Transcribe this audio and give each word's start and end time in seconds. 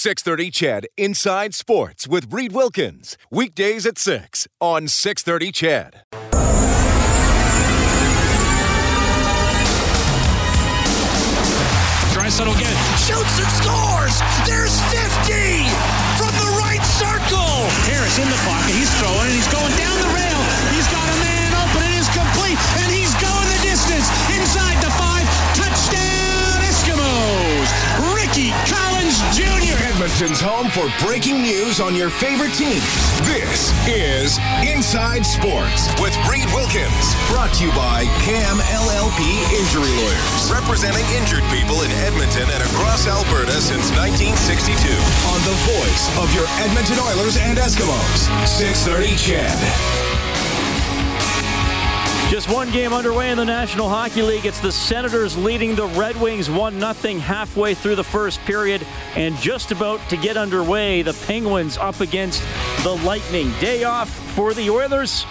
630 0.00 0.50
CHED 0.50 0.86
Inside 0.96 1.52
Sports 1.54 2.08
with 2.08 2.32
Reed 2.32 2.52
Wilkins. 2.52 3.18
Weekdays 3.30 3.84
at 3.84 3.98
6 3.98 4.48
on 4.58 4.88
630 4.88 5.52
CHED. 5.52 6.00
Draisaitl 12.16 12.48
again. 12.48 12.76
Shoots 12.96 13.36
and 13.44 13.52
scores! 13.60 14.16
There's 14.48 14.72
50 14.88 15.68
from 16.16 16.32
the 16.32 16.48
right 16.64 16.80
circle! 16.96 17.68
Harris 17.84 18.16
in 18.16 18.24
the 18.32 18.40
pocket. 18.48 18.72
He's 18.72 18.88
throwing 18.96 19.28
and 19.28 19.36
he's 19.36 19.52
going 19.52 19.76
down 19.76 20.00
the 20.00 20.08
rail. 20.16 20.40
He's 20.72 20.88
got 20.88 21.04
a 21.12 21.16
man 21.20 21.52
open. 21.60 21.84
It 21.84 22.00
is 22.00 22.08
complete. 22.16 22.56
And 22.80 22.88
he's 22.88 23.12
going 23.20 23.48
the 23.52 23.60
distance 23.68 24.08
inside 24.32 24.80
the 24.80 24.88
five. 24.96 25.28
Touchdown 25.52 26.64
Eskimos! 26.64 27.68
Ricky 28.16 28.48
Collins 28.64 29.20
Jr. 29.36 29.79
Edmonton's 30.00 30.40
home 30.40 30.72
for 30.72 30.88
breaking 31.04 31.42
news 31.42 31.78
on 31.78 31.94
your 31.94 32.08
favorite 32.08 32.56
teams. 32.56 32.80
This 33.28 33.68
is 33.84 34.40
Inside 34.64 35.28
Sports 35.28 35.92
with 36.00 36.16
Reed 36.24 36.48
Wilkins. 36.56 37.12
Brought 37.28 37.52
to 37.60 37.68
you 37.68 37.72
by 37.76 38.08
CAM 38.24 38.64
LLP 38.80 39.20
Injury 39.52 39.92
Lawyers. 40.00 40.48
Representing 40.48 41.04
injured 41.12 41.44
people 41.52 41.84
in 41.84 41.92
Edmonton 42.08 42.48
and 42.48 42.64
across 42.72 43.04
Alberta 43.04 43.60
since 43.60 43.92
1962. 43.92 44.72
On 45.36 45.40
the 45.44 45.56
voice 45.68 46.08
of 46.16 46.32
your 46.32 46.48
Edmonton 46.64 46.96
Oilers 46.96 47.36
and 47.36 47.58
Eskimos. 47.60 48.24
630 48.48 49.20
CHED. 49.20 49.99
Just 52.30 52.48
one 52.48 52.70
game 52.70 52.92
underway 52.92 53.32
in 53.32 53.38
the 53.38 53.44
National 53.44 53.88
Hockey 53.88 54.22
League. 54.22 54.46
It's 54.46 54.60
the 54.60 54.70
Senators 54.70 55.36
leading 55.36 55.74
the 55.74 55.88
Red 55.88 56.14
Wings 56.20 56.48
1 56.48 56.78
0 56.94 57.18
halfway 57.18 57.74
through 57.74 57.96
the 57.96 58.04
first 58.04 58.38
period. 58.42 58.86
And 59.16 59.34
just 59.38 59.72
about 59.72 59.98
to 60.10 60.16
get 60.16 60.36
underway, 60.36 61.02
the 61.02 61.12
Penguins 61.26 61.76
up 61.76 61.98
against 62.00 62.40
the 62.84 62.94
Lightning. 63.04 63.50
Day 63.58 63.82
off 63.82 64.08
for 64.36 64.54
the 64.54 64.70
Oilers. 64.70 65.26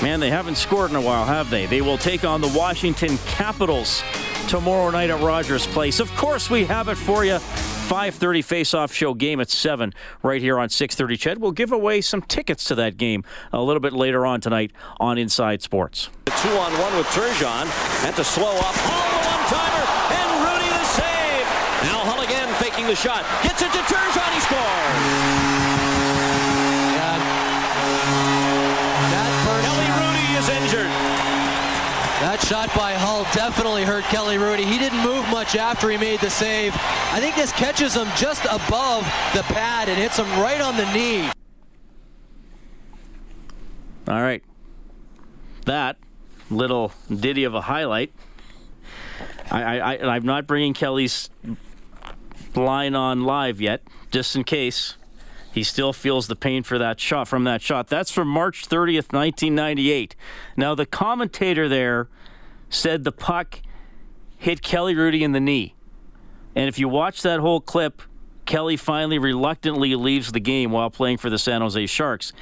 Man, 0.00 0.20
they 0.20 0.30
haven't 0.30 0.54
scored 0.54 0.90
in 0.90 0.96
a 0.96 1.00
while, 1.00 1.24
have 1.24 1.50
they? 1.50 1.66
They 1.66 1.80
will 1.80 1.98
take 1.98 2.24
on 2.24 2.40
the 2.40 2.54
Washington 2.56 3.18
Capitals 3.26 4.04
tomorrow 4.46 4.90
night 4.90 5.10
at 5.10 5.20
Rogers 5.20 5.66
Place. 5.66 5.98
Of 5.98 6.14
course, 6.14 6.48
we 6.48 6.64
have 6.66 6.86
it 6.86 6.94
for 6.94 7.24
you. 7.24 7.40
5:30 7.88 8.44
face-off 8.44 8.92
show 8.92 9.14
game 9.14 9.40
at 9.40 9.48
7 9.48 9.94
right 10.22 10.42
here 10.42 10.58
on 10.58 10.68
6:30 10.68 11.16
Ched. 11.16 11.38
We'll 11.38 11.52
give 11.52 11.72
away 11.72 12.02
some 12.02 12.20
tickets 12.20 12.64
to 12.64 12.74
that 12.74 12.98
game 12.98 13.24
a 13.50 13.62
little 13.62 13.80
bit 13.80 13.94
later 13.94 14.26
on 14.26 14.42
tonight 14.42 14.72
on 15.00 15.16
Inside 15.16 15.62
Sports. 15.62 16.10
The 16.26 16.32
two 16.32 16.50
on 16.50 16.72
one 16.78 16.94
with 16.98 17.06
Turgeon. 17.06 17.64
Had 18.04 18.14
to 18.16 18.24
slow 18.24 18.52
up. 18.58 18.74
Hull 18.76 19.08
the 19.08 19.24
one-timer 19.24 19.84
and 20.20 20.28
Hrudey 20.44 20.68
the 20.68 20.84
save. 20.84 21.46
Now 21.88 22.04
Hull 22.04 22.20
again 22.24 22.52
faking 22.60 22.86
the 22.86 22.94
shot. 22.94 23.24
Gets 23.42 23.62
it 23.62 23.72
to 23.72 23.78
Turgeon. 23.78 24.17
Shot 32.48 32.74
by 32.74 32.94
Hull 32.94 33.24
definitely 33.34 33.84
hurt 33.84 34.04
Kelly 34.04 34.36
Hrudey. 34.36 34.64
He 34.64 34.78
didn't 34.78 35.02
move 35.02 35.28
much 35.28 35.54
after 35.54 35.90
he 35.90 35.98
made 35.98 36.18
the 36.20 36.30
save. 36.30 36.72
I 37.12 37.20
think 37.20 37.36
this 37.36 37.52
catches 37.52 37.92
him 37.92 38.08
just 38.16 38.42
above 38.46 39.04
the 39.34 39.42
pad 39.42 39.90
and 39.90 39.98
hits 39.98 40.18
him 40.18 40.24
right 40.40 40.58
on 40.58 40.78
the 40.78 40.90
knee. 40.94 41.30
All 44.08 44.22
right. 44.22 44.42
That 45.66 45.98
little 46.48 46.90
ditty 47.14 47.44
of 47.44 47.54
a 47.54 47.60
highlight. 47.60 48.14
I, 49.50 49.62
I, 49.62 49.92
I, 49.96 50.16
I'm 50.16 50.24
not 50.24 50.46
bringing 50.46 50.72
Kelly's 50.72 51.28
line 52.54 52.94
on 52.94 53.24
live 53.24 53.60
yet, 53.60 53.82
just 54.10 54.34
in 54.36 54.44
case. 54.44 54.96
He 55.52 55.62
still 55.62 55.92
feels 55.92 56.28
the 56.28 56.36
pain 56.36 56.62
for 56.62 56.78
that 56.78 56.98
shot 56.98 57.28
from 57.28 57.44
that 57.44 57.60
shot. 57.60 57.88
That's 57.88 58.10
from 58.10 58.28
March 58.28 58.66
30th, 58.66 59.12
1998. 59.12 60.16
Now 60.56 60.74
the 60.74 60.86
commentator 60.86 61.68
there 61.68 62.08
said 62.70 63.04
the 63.04 63.12
puck 63.12 63.60
hit 64.36 64.62
Kelly 64.62 64.94
Hrudey 64.94 65.22
in 65.22 65.32
the 65.32 65.40
knee. 65.40 65.74
And 66.54 66.68
if 66.68 66.78
you 66.78 66.88
watch 66.88 67.22
that 67.22 67.40
whole 67.40 67.60
clip, 67.60 68.02
Kelly 68.46 68.76
finally 68.76 69.18
reluctantly 69.18 69.94
leaves 69.94 70.32
the 70.32 70.40
game 70.40 70.70
while 70.70 70.90
playing 70.90 71.18
for 71.18 71.30
the 71.30 71.38
San 71.38 71.60
Jose 71.60 71.86
Sharks. 71.86 72.32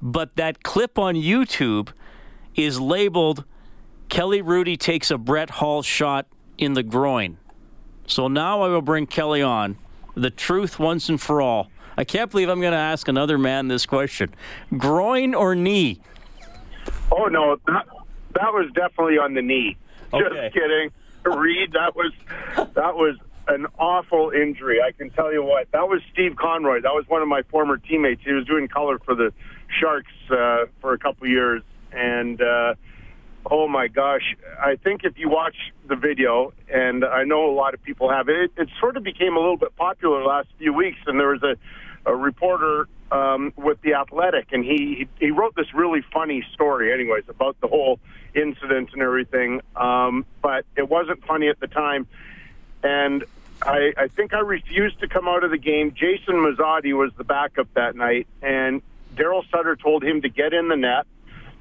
But 0.00 0.36
that 0.36 0.62
clip 0.62 0.98
on 0.98 1.14
YouTube 1.14 1.90
is 2.54 2.80
labeled 2.80 3.44
Kelly 4.08 4.42
Hrudey 4.42 4.78
takes 4.78 5.10
a 5.10 5.16
Brett 5.16 5.48
Hull 5.48 5.82
shot 5.82 6.26
in 6.58 6.74
the 6.74 6.82
groin. 6.82 7.38
So 8.06 8.28
now 8.28 8.62
I 8.62 8.68
will 8.68 8.82
bring 8.82 9.06
Kelly 9.06 9.40
on. 9.40 9.78
The 10.14 10.30
truth 10.30 10.78
once 10.78 11.08
and 11.08 11.20
for 11.20 11.40
all. 11.40 11.70
I 11.96 12.04
can't 12.04 12.30
believe 12.30 12.48
I'm 12.48 12.60
going 12.60 12.72
to 12.72 12.78
ask 12.78 13.08
another 13.08 13.38
man 13.38 13.68
this 13.68 13.86
question. 13.86 14.34
Groin 14.76 15.34
or 15.34 15.54
knee? 15.54 16.00
Oh 17.10 17.26
no, 17.26 17.56
that 17.66 17.86
that 18.34 18.52
was 18.52 18.70
definitely 18.74 19.18
on 19.18 19.34
the 19.34 19.42
knee. 19.42 19.76
Okay. 20.12 20.50
Just 20.50 20.54
kidding, 20.54 20.90
Reed. 21.24 21.72
That 21.72 21.96
was 21.96 22.12
that 22.56 22.94
was 22.94 23.16
an 23.48 23.66
awful 23.78 24.30
injury. 24.30 24.80
I 24.82 24.92
can 24.92 25.10
tell 25.10 25.32
you 25.32 25.42
what. 25.42 25.70
That 25.72 25.88
was 25.88 26.00
Steve 26.12 26.36
Conroy. 26.36 26.80
That 26.82 26.94
was 26.94 27.04
one 27.08 27.22
of 27.22 27.28
my 27.28 27.42
former 27.42 27.76
teammates. 27.76 28.22
He 28.24 28.32
was 28.32 28.46
doing 28.46 28.68
color 28.68 28.98
for 28.98 29.14
the 29.14 29.32
Sharks 29.80 30.12
uh, 30.30 30.66
for 30.80 30.92
a 30.92 30.98
couple 30.98 31.26
years, 31.26 31.62
and 31.92 32.40
uh, 32.40 32.74
oh 33.50 33.68
my 33.68 33.88
gosh, 33.88 34.36
I 34.60 34.76
think 34.76 35.04
if 35.04 35.18
you 35.18 35.28
watch 35.28 35.56
the 35.88 35.96
video, 35.96 36.52
and 36.68 37.04
I 37.04 37.24
know 37.24 37.50
a 37.50 37.54
lot 37.54 37.74
of 37.74 37.82
people 37.82 38.10
have 38.10 38.28
it, 38.28 38.52
it, 38.56 38.68
sort 38.78 38.96
of 38.96 39.02
became 39.02 39.36
a 39.36 39.40
little 39.40 39.56
bit 39.56 39.74
popular 39.76 40.20
the 40.20 40.26
last 40.26 40.48
few 40.58 40.72
weeks, 40.72 40.98
and 41.06 41.18
there 41.18 41.28
was 41.28 41.42
a 41.42 41.56
a 42.04 42.14
reporter 42.14 42.88
um, 43.12 43.52
with 43.56 43.80
the 43.82 43.94
Athletic, 43.94 44.52
and 44.52 44.64
he 44.64 45.06
he 45.20 45.30
wrote 45.30 45.54
this 45.54 45.72
really 45.74 46.00
funny 46.12 46.42
story, 46.54 46.92
anyways, 46.92 47.28
about 47.28 47.60
the 47.60 47.68
whole 47.68 48.00
incident 48.34 48.88
and 48.94 49.02
everything. 49.02 49.60
Um, 49.76 50.24
but 50.40 50.64
it 50.76 50.88
wasn't 50.88 51.24
funny 51.26 51.48
at 51.48 51.60
the 51.60 51.66
time, 51.66 52.06
and 52.82 53.24
I, 53.60 53.92
I 53.98 54.08
think 54.08 54.32
I 54.32 54.40
refused 54.40 55.00
to 55.00 55.08
come 55.08 55.28
out 55.28 55.44
of 55.44 55.50
the 55.50 55.58
game. 55.58 55.92
Jason 55.92 56.36
Mazzotti 56.36 56.94
was 56.94 57.12
the 57.18 57.24
backup 57.24 57.68
that 57.74 57.94
night, 57.94 58.26
and 58.40 58.80
Daryl 59.14 59.42
Sutter 59.50 59.76
told 59.76 60.02
him 60.02 60.22
to 60.22 60.30
get 60.30 60.54
in 60.54 60.68
the 60.68 60.76
net, 60.76 61.06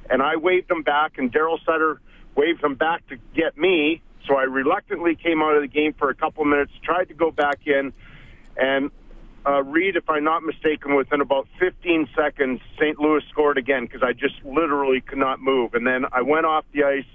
and 0.10 0.22
I 0.22 0.38
waved 0.38 0.72
him 0.72 0.84
back, 0.84 1.18
and 1.18 1.34
Daryl 1.34 1.60
Sutter 1.66 2.00
waved 2.34 2.64
him 2.64 2.76
back 2.76 3.06
to 3.08 3.18
get 3.36 3.58
me. 3.58 4.02
So 4.26 4.38
I 4.38 4.44
reluctantly 4.44 5.16
came 5.16 5.42
out 5.42 5.56
of 5.56 5.62
the 5.62 5.68
game 5.68 5.92
for 5.94 6.10
a 6.10 6.16
couple 6.16 6.46
minutes, 6.46 6.72
tried 6.82 7.10
to 7.10 7.14
go 7.14 7.30
back 7.30 7.68
in, 7.68 7.92
and 8.56 8.90
uh, 9.46 9.64
Reed, 9.64 9.96
if 9.96 10.10
I'm 10.10 10.24
not 10.24 10.44
mistaken, 10.44 10.96
within 10.96 11.22
about 11.22 11.48
15 11.60 12.10
seconds, 12.16 12.62
St. 12.76 13.00
Louis 13.00 13.24
scored 13.30 13.58
again 13.58 13.86
because 13.86 14.04
I 14.04 14.14
just 14.14 14.36
literally 14.44 15.02
could 15.02 15.18
not 15.18 15.42
move. 15.42 15.74
And 15.74 15.86
then 15.86 16.06
I 16.12 16.22
went 16.22 16.46
off 16.46 16.66
the 16.74 16.84
ice 16.84 17.06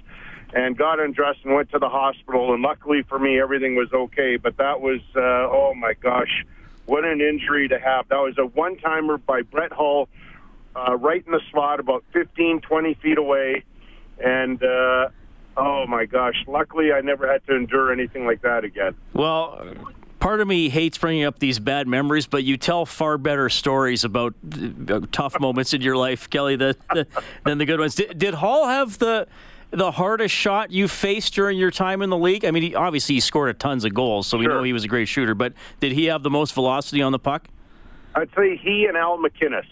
and 0.53 0.77
got 0.77 0.99
undressed 0.99 1.41
and 1.45 1.55
went 1.55 1.71
to 1.71 1.79
the 1.79 1.89
hospital. 1.89 2.53
And 2.53 2.63
luckily 2.63 3.03
for 3.03 3.19
me, 3.19 3.41
everything 3.41 3.77
was 3.77 3.93
okay. 3.93 4.37
But 4.37 4.57
that 4.57 4.81
was, 4.81 5.01
uh, 5.15 5.21
oh 5.21 5.75
my 5.77 5.95
gosh, 5.95 6.45
what 6.87 7.05
an 7.05 7.21
injury 7.21 7.69
to 7.69 7.79
have. 7.79 8.09
That 8.09 8.19
was 8.19 8.37
a 8.39 8.47
one 8.47 8.77
timer 8.79 9.19
by 9.19 9.43
Brett 9.43 9.73
Hull 9.73 10.09
uh, 10.75 10.97
right 10.97 11.25
in 11.25 11.33
the 11.33 11.41
slot, 11.53 11.81
about 11.81 12.05
15, 12.13 12.61
20 12.61 12.95
feet 12.95 13.19
away. 13.19 13.65
And, 14.19 14.63
uh, 14.63 15.09
oh 15.57 15.87
my 15.87 16.07
gosh, 16.07 16.45
luckily 16.49 16.93
I 16.93 17.01
never 17.03 17.31
had 17.31 17.47
to 17.47 17.55
endure 17.55 17.93
anything 17.93 18.27
like 18.27 18.43
that 18.43 18.65
again. 18.65 18.95
Well, 19.15 19.75
part 20.19 20.41
of 20.41 20.49
me 20.49 20.69
hates 20.69 20.99
bringing 20.99 21.25
up 21.25 21.39
these 21.39 21.59
bad 21.59 21.87
memories, 21.87 22.27
but 22.27 22.45
you 22.45 22.57
tell 22.57 22.87
far 22.87 23.19
better 23.19 23.49
stories 23.49 24.05
about 24.05 24.35
uh, 24.89 25.01
tough 25.13 25.39
moments 25.41 25.75
in 25.75 25.81
your 25.81 25.97
life, 25.97 26.29
Kelly, 26.31 26.57
than, 26.57 26.75
than 27.45 27.59
the 27.59 27.65
good 27.65 27.81
ones. 27.81 27.95
Did, 27.95 28.19
did 28.19 28.35
Hull 28.35 28.67
have 28.67 28.99
the 28.99 29.27
the 29.73 29.91
hardest 29.91 30.33
shot 30.33 30.71
you 30.71 30.87
faced 30.87 31.35
during 31.35 31.59
your 31.59 31.73
time 31.73 32.01
in 32.01 32.09
the 32.09 32.17
league? 32.17 32.45
I 32.45 32.53
mean, 32.53 32.63
he, 32.63 32.75
obviously 32.77 33.17
he 33.17 33.21
scored 33.21 33.51
a 33.51 33.55
tons 33.55 33.85
of 33.85 33.93
goals, 33.93 34.29
so 34.29 34.39
we 34.39 34.45
Sure. 34.45 34.55
know 34.55 34.63
he 34.63 34.73
was 34.73 34.85
a 34.85 34.89
great 34.89 35.09
shooter. 35.09 35.35
But 35.35 35.55
did 35.81 35.91
he 35.93 36.05
have 36.07 36.23
the 36.23 36.31
most 36.31 36.55
velocity 36.55 37.03
on 37.03 37.11
the 37.11 37.19
puck? 37.19 37.49
I'd 38.15 38.31
say 38.37 38.57
he 38.57 38.87
and 38.87 38.97
Al 38.97 39.19
MacInnis. 39.19 39.67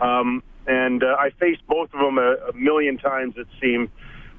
Um, 0.00 0.42
and 0.66 1.02
uh, 1.02 1.16
I 1.18 1.30
faced 1.40 1.66
both 1.66 1.92
of 1.94 2.00
them 2.00 2.18
a, 2.18 2.50
a 2.50 2.52
million 2.52 2.98
times, 2.98 3.34
it 3.38 3.46
seemed. 3.60 3.88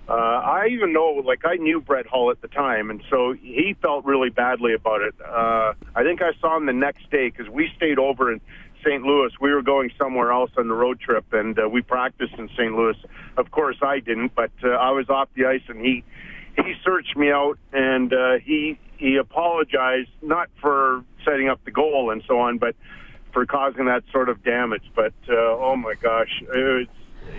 Uh, 0.07 0.13
I 0.13 0.68
even 0.71 0.94
know, 0.94 1.21
like, 1.25 1.42
I 1.45 1.56
knew 1.56 1.81
Brett 1.81 2.07
Hull 2.07 2.31
at 2.31 2.42
the 2.42 2.48
time, 2.48 2.89
and 2.89 3.04
so 3.09 3.33
he 3.33 3.75
felt 3.81 4.06
really 4.06 4.30
badly 4.30 4.74
about 4.74 5.01
it. 5.01 5.13
Uh, 5.19 5.74
I 5.95 6.04
think 6.04 6.21
I 6.21 6.31
saw 6.39 6.56
him 6.56 6.65
the 6.65 6.74
next 6.74 7.12
day 7.12 7.30
because 7.30 7.50
we 7.50 7.69
stayed 7.75 8.00
over 8.00 8.31
in 8.31 8.39
St. 8.86 9.04
Louis. 9.04 9.31
We 9.42 9.51
were 9.51 9.62
going 9.62 9.92
somewhere 9.98 10.31
else 10.31 10.51
on 10.57 10.69
the 10.69 10.74
road 10.74 11.01
trip, 11.01 11.25
and 11.33 11.59
uh, 11.59 11.68
we 11.68 11.81
practiced 11.81 12.36
in 12.38 12.48
St. 12.50 12.74
Louis. 12.74 12.95
Of 13.36 13.51
course, 13.51 13.77
I 13.81 14.00
didn't, 14.00 14.33
but 14.33 14.51
uh, 14.63 14.69
I 14.69 14.92
was 14.92 15.09
off 15.09 15.27
the 15.36 15.45
ice, 15.45 15.63
and 15.68 15.81
he 15.81 16.06
he 16.56 16.74
searched 16.86 17.15
me 17.18 17.31
out, 17.31 17.57
and 17.74 18.13
uh, 18.13 18.38
he 18.44 18.80
he 18.98 19.18
apologized 19.18 20.09
not 20.21 20.50
for 20.62 21.04
setting 21.25 21.50
up 21.50 21.63
the 21.65 21.71
goal 21.71 22.12
and 22.12 22.24
so 22.27 22.39
on, 22.39 22.57
but 22.57 22.75
for 23.33 23.45
causing 23.45 23.86
that 23.86 24.04
sort 24.12 24.30
of 24.30 24.44
damage. 24.44 24.83
But 24.95 25.13
uh, 25.30 25.36
oh 25.36 25.75
my 25.75 25.95
gosh, 25.95 26.42
it's 26.42 26.92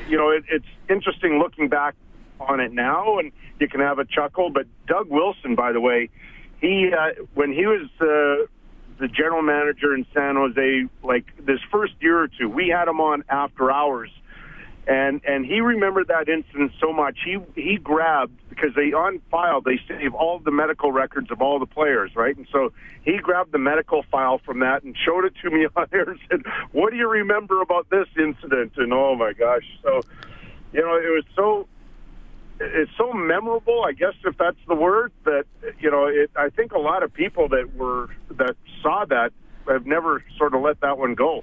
you 0.08 0.16
know 0.16 0.30
it, 0.30 0.44
it's 0.50 0.66
interesting 0.88 1.38
looking 1.38 1.68
back 1.68 1.94
on 2.40 2.60
it 2.60 2.72
now, 2.72 3.18
and 3.18 3.32
you 3.60 3.68
can 3.68 3.80
have 3.80 3.98
a 3.98 4.04
chuckle. 4.04 4.50
But 4.50 4.66
Doug 4.86 5.08
Wilson, 5.08 5.54
by 5.54 5.72
the 5.72 5.80
way, 5.80 6.10
he 6.60 6.90
uh, 6.92 7.24
when 7.34 7.52
he 7.52 7.66
was 7.66 7.88
uh, 8.00 8.46
the 8.98 9.08
general 9.08 9.42
manager 9.42 9.94
in 9.94 10.06
San 10.12 10.36
Jose, 10.36 10.84
like 11.02 11.24
this 11.44 11.60
first 11.70 11.94
year 12.00 12.20
or 12.20 12.28
two. 12.28 12.48
We 12.48 12.68
had 12.68 12.88
him 12.88 13.00
on 13.00 13.24
after 13.28 13.70
hours, 13.70 14.10
and 14.86 15.20
and 15.24 15.46
he 15.46 15.60
remembered 15.60 16.08
that 16.08 16.28
incident 16.28 16.72
so 16.80 16.92
much. 16.92 17.18
He 17.24 17.38
he 17.54 17.76
grabbed 17.76 18.38
because 18.48 18.74
they 18.74 18.92
on 18.92 19.20
file 19.30 19.60
they 19.60 19.80
save 19.86 20.14
all 20.14 20.40
the 20.40 20.50
medical 20.50 20.90
records 20.90 21.30
of 21.30 21.40
all 21.40 21.58
the 21.58 21.66
players, 21.66 22.10
right? 22.16 22.36
And 22.36 22.46
so 22.50 22.72
he 23.02 23.18
grabbed 23.18 23.52
the 23.52 23.58
medical 23.58 24.02
file 24.10 24.38
from 24.38 24.60
that 24.60 24.82
and 24.82 24.96
showed 24.96 25.24
it 25.24 25.34
to 25.42 25.50
me 25.50 25.66
on 25.76 25.86
there 25.90 26.10
and 26.10 26.18
said, 26.28 26.42
"What 26.72 26.90
do 26.90 26.96
you 26.96 27.08
remember 27.08 27.62
about 27.62 27.88
this 27.90 28.08
incident?" 28.18 28.72
And 28.76 28.92
oh 28.92 29.14
my 29.14 29.32
gosh, 29.32 29.66
so 29.82 30.00
you 30.72 30.80
know 30.80 30.96
it 30.96 31.10
was 31.10 31.24
so 31.36 31.68
it's 32.60 32.90
so 32.98 33.12
memorable, 33.12 33.84
I 33.84 33.92
guess 33.92 34.14
if 34.24 34.36
that's 34.38 34.58
the 34.66 34.74
word, 34.74 35.12
that 35.24 35.44
you 35.78 35.90
know, 35.90 36.06
it, 36.06 36.30
I 36.36 36.48
think 36.50 36.72
a 36.72 36.78
lot 36.78 37.02
of 37.02 37.12
people 37.12 37.48
that 37.50 37.74
were 37.76 38.08
that 38.30 38.56
saw 38.82 39.04
that 39.06 39.32
have 39.68 39.86
never 39.86 40.24
sort 40.36 40.54
of 40.54 40.62
let 40.62 40.80
that 40.80 40.98
one 40.98 41.14
go. 41.14 41.42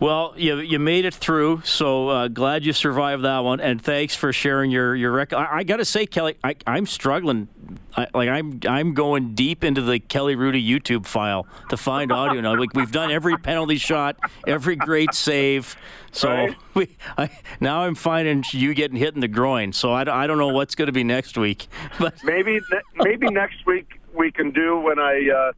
Well, 0.00 0.34
you 0.36 0.58
you 0.58 0.78
made 0.78 1.04
it 1.04 1.14
through, 1.14 1.62
so 1.64 2.08
uh, 2.08 2.28
glad 2.28 2.64
you 2.66 2.72
survived 2.72 3.22
that 3.24 3.38
one, 3.38 3.60
and 3.60 3.80
thanks 3.80 4.14
for 4.14 4.32
sharing 4.32 4.70
your 4.70 4.94
your 4.94 5.12
record. 5.12 5.36
I, 5.36 5.58
I 5.58 5.62
got 5.62 5.76
to 5.76 5.84
say, 5.84 6.04
Kelly, 6.04 6.36
I, 6.42 6.56
I'm 6.66 6.84
struggling. 6.86 7.48
I, 7.96 8.08
like 8.12 8.28
I'm 8.28 8.60
I'm 8.68 8.92
going 8.94 9.34
deep 9.34 9.62
into 9.62 9.80
the 9.82 10.00
Kelly 10.00 10.34
Hrudey 10.34 10.66
YouTube 10.66 11.06
file 11.06 11.46
to 11.70 11.76
find 11.76 12.10
audio 12.10 12.40
now. 12.40 12.56
Like 12.56 12.74
we've 12.74 12.90
done 12.90 13.10
every 13.12 13.36
penalty 13.38 13.76
shot, 13.76 14.16
every 14.46 14.74
great 14.76 15.14
save. 15.14 15.76
So 16.10 16.28
Right. 16.28 16.56
we, 16.74 16.96
I, 17.16 17.30
now 17.60 17.82
I'm 17.84 17.94
finding 17.94 18.44
you 18.50 18.74
getting 18.74 18.96
hit 18.96 19.14
in 19.14 19.20
the 19.20 19.28
groin. 19.28 19.72
So 19.72 19.92
I, 19.92 20.04
don't- 20.04 20.14
I 20.16 20.26
don't 20.26 20.38
know 20.38 20.48
what's 20.48 20.74
going 20.74 20.86
to 20.86 20.92
be 20.92 21.04
next 21.04 21.38
week, 21.38 21.68
but 22.00 22.14
maybe 22.24 22.60
maybe 22.96 23.28
next 23.30 23.64
week 23.64 24.00
we 24.12 24.32
can 24.32 24.50
do 24.50 24.76
when 24.78 24.98
I 24.98 25.30
uh, 25.30 25.52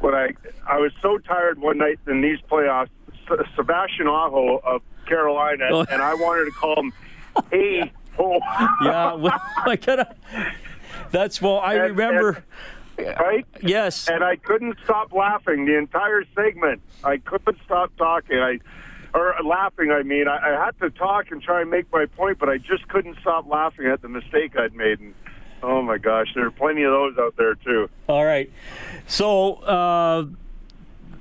when 0.00 0.12
I 0.14 0.30
I 0.68 0.78
was 0.78 0.92
so 1.00 1.18
tired 1.18 1.58
one 1.60 1.78
night 1.78 2.00
in 2.08 2.20
these 2.20 2.38
playoffs. 2.50 2.88
Sebastian 3.56 4.06
Aho 4.06 4.58
of 4.58 4.82
Carolina, 5.06 5.68
Oh. 5.70 5.86
and 5.90 6.02
I 6.02 6.14
wanted 6.14 6.46
to 6.46 6.50
call 6.52 6.76
him 6.80 6.92
A. 7.52 7.92
Ho. 8.16 8.40
yeah, 8.82 9.12
well, 9.14 9.40
I 9.66 9.76
gotta. 9.76 10.14
That's 11.10 11.40
well. 11.42 11.58
I 11.60 11.74
And- 11.74 11.96
remember. 11.96 12.44
right? 12.98 13.44
yes. 13.62 14.08
and 14.08 14.24
I 14.24 14.36
couldn't 14.36 14.78
stop 14.84 15.12
laughing 15.12 15.66
the 15.66 15.76
entire 15.76 16.24
segment. 16.34 16.80
I 17.04 17.18
couldn't 17.18 17.58
stop 17.64 17.92
talking. 17.98 18.38
I 18.38 18.58
or 19.14 19.34
laughing. 19.44 19.90
I 19.92 20.02
mean, 20.02 20.28
I, 20.28 20.38
I 20.60 20.64
had 20.64 20.78
to 20.80 20.90
talk 20.90 21.30
and 21.30 21.42
try 21.42 21.60
and 21.62 21.70
make 21.70 21.90
my 21.92 22.06
point, 22.06 22.38
but 22.38 22.48
I 22.48 22.56
just 22.58 22.88
couldn't 22.88 23.18
stop 23.20 23.46
laughing 23.46 23.86
at 23.86 24.00
the 24.02 24.08
mistake 24.08 24.56
I'd 24.58 24.74
made. 24.74 25.00
And 25.00 25.14
oh 25.62 25.82
my 25.82 25.98
gosh, 25.98 26.28
there 26.34 26.46
are 26.46 26.50
plenty 26.50 26.82
of 26.84 26.92
those 26.92 27.18
out 27.18 27.34
there 27.36 27.54
too. 27.54 27.88
All 28.08 28.24
right. 28.24 28.50
So 29.06 29.54
uh, 29.56 30.24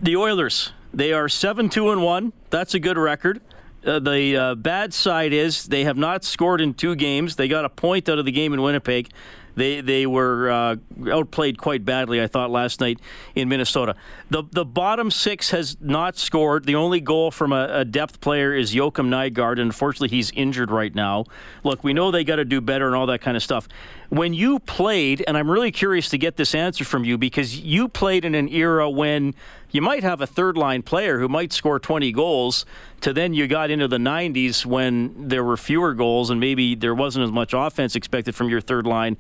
the 0.02 0.16
Oilers, 0.16 0.72
they 0.96 1.14
are 1.14 1.30
seven 1.30 1.70
two 1.70 1.92
and 1.92 2.02
one. 2.02 2.34
That's 2.50 2.74
a 2.74 2.80
good 2.80 2.98
record. 2.98 3.42
Uh, 3.86 4.00
the 4.00 4.36
uh, 4.36 4.56
bad 4.56 4.94
side 4.94 5.32
is 5.32 5.66
they 5.66 5.84
have 5.84 5.98
not 5.98 6.24
scored 6.24 6.60
in 6.62 6.74
two 6.74 6.96
games. 6.96 7.36
They 7.36 7.48
got 7.48 7.66
a 7.66 7.70
point 7.70 8.10
out 8.10 8.18
of 8.18 8.26
the 8.26 8.32
game 8.32 8.54
in 8.54 8.62
Winnipeg. 8.62 9.12
They 9.56 9.82
they 9.82 10.06
were 10.06 10.50
uh, 10.50 10.76
outplayed 11.10 11.58
quite 11.58 11.86
badly, 11.86 12.22
I 12.22 12.28
thought, 12.28 12.52
last 12.52 12.82
night 12.82 13.00
in 13.36 13.48
Minnesota. 13.48 13.96
The 14.30 14.44
the 14.52 14.66
bottom 14.66 15.10
six 15.12 15.52
has 15.52 15.78
not 15.80 16.18
scored. 16.18 16.66
The 16.66 16.76
only 16.76 17.00
goal 17.00 17.32
from 17.32 17.54
a, 17.54 17.68
a 17.72 17.86
depth 17.86 18.20
player 18.20 18.54
is 18.54 18.74
Joakim 18.74 19.08
Nygard, 19.08 19.54
and 19.54 19.62
unfortunately, 19.62 20.10
he's 20.10 20.32
injured 20.32 20.72
right 20.72 20.94
now. 20.94 21.26
Look, 21.64 21.84
we 21.84 21.94
know 21.94 22.12
they 22.12 22.24
got 22.24 22.38
to 22.38 22.46
do 22.46 22.60
better 22.60 22.88
and 22.88 22.96
all 22.96 23.06
that 23.08 23.22
kind 23.22 23.38
of 23.38 23.44
stuff. 23.44 23.68
When 24.16 24.34
you 24.34 24.60
played, 24.60 25.26
and 25.28 25.36
I'm 25.36 25.52
really 25.52 25.74
curious 25.74 26.08
to 26.08 26.18
get 26.18 26.38
this 26.38 26.56
answer 26.56 26.86
from 26.86 27.04
you 27.04 27.18
because 27.18 27.60
you 27.60 27.90
played 27.90 28.24
in 28.24 28.34
an 28.34 28.48
era 28.48 28.90
when 28.90 29.36
you 29.72 29.82
might 29.82 30.04
have 30.04 30.22
a 30.22 30.26
third 30.26 30.56
line 30.56 30.84
player 30.84 31.20
who 31.20 31.28
might 31.28 31.52
score 31.52 31.82
20 31.82 32.14
goals 32.14 32.66
to 33.02 33.12
then 33.12 33.34
you 33.34 33.46
got 33.46 33.72
into 33.72 33.90
the 33.90 33.98
90s 33.98 34.66
when 34.66 35.28
there 35.28 35.44
were 35.44 35.58
fewer 35.58 35.94
goals 35.94 36.30
and 36.30 36.40
maybe 36.40 36.76
there 36.76 36.96
wasn't 36.96 37.26
as 37.26 37.32
much 37.34 37.52
offense 37.54 37.94
expected 37.94 38.36
from 38.36 38.48
your 38.48 38.62
third 38.62 38.88
line. 38.88 39.18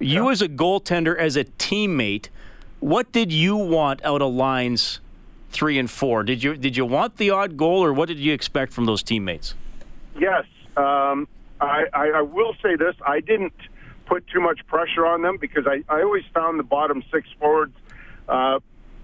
You 0.00 0.28
as 0.28 0.42
a 0.42 0.48
goaltender, 0.48 1.16
as 1.16 1.36
a 1.36 1.44
teammate, 1.44 2.26
what 2.80 3.12
did 3.12 3.30
you 3.30 3.54
want 3.54 4.04
out 4.04 4.22
of 4.22 4.34
lines 4.34 4.98
three 5.50 5.78
and 5.78 5.88
four? 5.88 6.24
Did 6.24 6.42
you 6.42 6.56
did 6.56 6.76
you 6.76 6.84
want 6.84 7.16
the 7.18 7.30
odd 7.30 7.56
goal, 7.56 7.84
or 7.84 7.92
what 7.92 8.08
did 8.08 8.18
you 8.18 8.32
expect 8.32 8.72
from 8.72 8.86
those 8.86 9.04
teammates? 9.04 9.54
Yes, 10.18 10.46
um, 10.76 11.28
I, 11.60 11.84
I, 11.94 12.06
I 12.16 12.22
will 12.22 12.56
say 12.60 12.74
this: 12.74 12.96
I 13.06 13.20
didn't 13.20 13.52
put 14.12 14.26
too 14.28 14.40
much 14.40 14.60
pressure 14.66 15.06
on 15.06 15.22
them 15.22 15.38
because 15.40 15.64
I, 15.66 15.82
I 15.88 16.02
always 16.02 16.24
found 16.34 16.58
the 16.58 16.64
bottom 16.64 17.02
six 17.10 17.26
forwards 17.40 17.74
uh, 18.28 18.58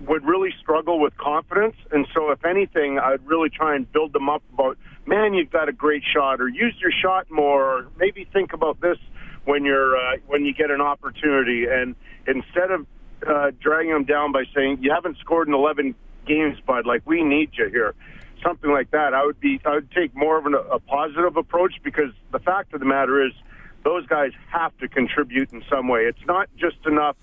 would 0.06 0.22
really 0.22 0.50
struggle 0.60 1.00
with 1.00 1.16
confidence, 1.16 1.76
and 1.90 2.06
so 2.14 2.30
if 2.30 2.44
anything, 2.44 2.98
I'd 2.98 3.26
really 3.26 3.48
try 3.48 3.74
and 3.74 3.90
build 3.90 4.12
them 4.12 4.28
up 4.28 4.42
about, 4.52 4.76
man, 5.06 5.32
you've 5.32 5.50
got 5.50 5.70
a 5.70 5.72
great 5.72 6.02
shot, 6.04 6.42
or 6.42 6.48
use 6.48 6.74
your 6.78 6.92
shot 6.92 7.30
more, 7.30 7.64
or 7.64 7.86
maybe 7.96 8.28
think 8.32 8.52
about 8.52 8.82
this 8.82 8.98
when 9.46 9.64
you're 9.64 9.96
uh, 9.96 10.16
when 10.26 10.44
you 10.44 10.52
get 10.52 10.70
an 10.70 10.82
opportunity, 10.82 11.64
and 11.64 11.96
instead 12.26 12.70
of 12.70 12.86
uh, 13.26 13.50
dragging 13.60 13.92
them 13.92 14.04
down 14.04 14.30
by 14.30 14.44
saying 14.54 14.78
you 14.82 14.92
haven't 14.92 15.16
scored 15.18 15.48
in 15.48 15.54
11 15.54 15.94
games, 16.26 16.58
bud, 16.66 16.84
like 16.84 17.00
we 17.06 17.24
need 17.24 17.50
you 17.54 17.68
here 17.70 17.94
something 18.44 18.70
like 18.70 18.88
that, 18.92 19.14
I 19.14 19.24
would 19.24 19.40
be 19.40 19.60
I 19.64 19.74
would 19.74 19.90
take 19.90 20.14
more 20.14 20.38
of 20.38 20.46
an, 20.46 20.54
a 20.54 20.78
positive 20.78 21.36
approach 21.36 21.74
because 21.82 22.12
the 22.30 22.38
fact 22.38 22.72
of 22.72 22.78
the 22.78 22.86
matter 22.86 23.26
is 23.26 23.32
those 23.84 24.06
guys 24.06 24.32
have 24.48 24.76
to 24.78 24.88
contribute 24.88 25.52
in 25.52 25.62
some 25.70 25.88
way. 25.88 26.02
It's 26.02 26.26
not 26.26 26.48
just 26.56 26.76
enough 26.86 27.16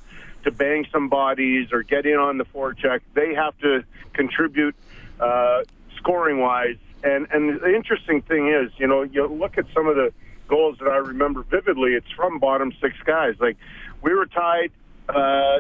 to 0.44 0.52
bang 0.52 0.86
some 0.92 1.10
bodies 1.10 1.70
or 1.72 1.84
get 1.84 2.06
in 2.06 2.18
on 2.18 2.38
the 2.38 2.46
forecheck. 2.46 3.02
They 3.14 3.34
have 3.34 3.58
to 3.60 3.84
contribute 4.14 4.76
uh, 5.20 5.64
scoring 5.98 6.40
wise. 6.40 6.78
And 7.04 7.28
and 7.32 7.60
the 7.60 7.76
interesting 7.76 8.22
thing 8.22 8.48
is, 8.48 8.72
you 8.78 8.88
know, 8.88 9.04
you 9.04 9.28
look 9.28 9.58
at 9.58 9.66
some 9.74 9.88
of 9.88 9.96
the 9.96 10.12
goals 10.48 10.78
that 10.80 10.88
I 10.88 10.98
remember 10.98 11.44
vividly. 11.44 11.92
It's 11.92 12.10
from 12.16 12.40
bottom 12.40 12.72
six 12.82 12.96
guys. 13.06 13.36
Like 13.40 13.58
we 14.02 14.14
were 14.14 14.26
tied 14.26 14.72
uh, 15.10 15.60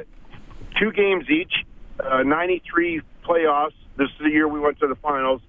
two 0.80 0.92
games 0.92 1.30
each, 1.30 1.66
uh, 2.00 2.24
93 2.24 3.02
playoffs. 3.24 3.74
This 3.98 4.10
is 4.10 4.18
the 4.20 4.30
year 4.30 4.48
we 4.48 4.60
went 4.60 4.80
to 4.80 4.88
the 4.88 4.96
finals. 4.96 5.42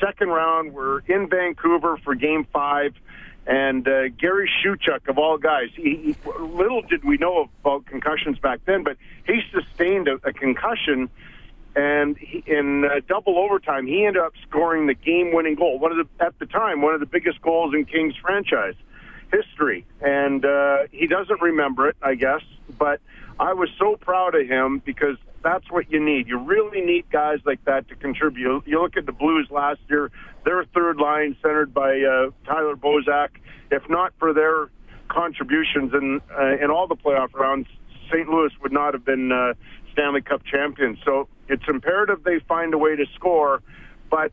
Second 0.00 0.28
round, 0.28 0.74
we're 0.74 1.00
in 1.00 1.28
Vancouver 1.28 1.96
for 1.98 2.14
game 2.14 2.46
five. 2.52 2.94
And 3.46 3.86
uh, 3.86 4.08
Gary 4.08 4.50
Shuchuk, 4.60 5.08
of 5.08 5.18
all 5.18 5.38
guys, 5.38 5.68
he, 5.76 6.16
he, 6.24 6.30
little 6.40 6.82
did 6.82 7.04
we 7.04 7.16
know 7.16 7.48
about 7.60 7.86
concussions 7.86 8.38
back 8.40 8.60
then, 8.64 8.82
but 8.82 8.96
he 9.24 9.40
sustained 9.52 10.08
a, 10.08 10.14
a 10.24 10.32
concussion. 10.32 11.08
And 11.76 12.16
he, 12.16 12.42
in 12.46 12.84
uh, 12.84 13.00
double 13.06 13.38
overtime, 13.38 13.86
he 13.86 14.04
ended 14.04 14.22
up 14.22 14.32
scoring 14.48 14.86
the 14.86 14.94
game-winning 14.94 15.54
goal. 15.54 15.78
One 15.78 15.92
of 15.92 15.98
the 15.98 16.24
at 16.24 16.38
the 16.38 16.46
time, 16.46 16.82
one 16.82 16.94
of 16.94 17.00
the 17.00 17.06
biggest 17.06 17.40
goals 17.40 17.74
in 17.74 17.84
Kings 17.84 18.14
franchise 18.16 18.74
history. 19.30 19.84
And 20.00 20.44
uh, 20.44 20.78
he 20.90 21.06
doesn't 21.06 21.40
remember 21.40 21.88
it, 21.88 21.96
I 22.02 22.14
guess. 22.14 22.42
But 22.78 23.00
I 23.38 23.52
was 23.52 23.68
so 23.78 23.96
proud 23.96 24.34
of 24.34 24.46
him 24.48 24.82
because 24.84 25.16
that's 25.42 25.70
what 25.70 25.90
you 25.90 26.02
need. 26.04 26.26
You 26.26 26.38
really 26.38 26.80
need 26.80 27.10
guys 27.10 27.38
like 27.44 27.64
that 27.66 27.88
to 27.88 27.94
contribute. 27.94 28.64
You 28.66 28.80
look 28.80 28.96
at 28.96 29.06
the 29.06 29.12
Blues 29.12 29.48
last 29.50 29.80
year; 29.88 30.10
their 30.44 30.64
third 30.74 30.96
line, 30.96 31.36
centered 31.42 31.74
by 31.74 32.00
uh, 32.00 32.30
Tyler 32.46 32.76
Bozak. 32.76 33.28
If 33.70 33.82
not 33.88 34.12
for 34.18 34.32
their 34.32 34.70
contributions 35.08 35.92
in 35.92 36.20
uh, 36.36 36.64
in 36.64 36.70
all 36.70 36.86
the 36.86 36.96
playoff 36.96 37.34
rounds, 37.34 37.68
St. 38.10 38.28
Louis 38.28 38.50
would 38.62 38.72
not 38.72 38.94
have 38.94 39.04
been 39.04 39.30
uh, 39.30 39.54
Stanley 39.92 40.22
Cup 40.22 40.42
champions. 40.44 40.98
So 41.04 41.28
it's 41.48 41.64
imperative 41.68 42.24
they 42.24 42.40
find 42.48 42.74
a 42.74 42.78
way 42.78 42.96
to 42.96 43.04
score. 43.14 43.62
But 44.10 44.32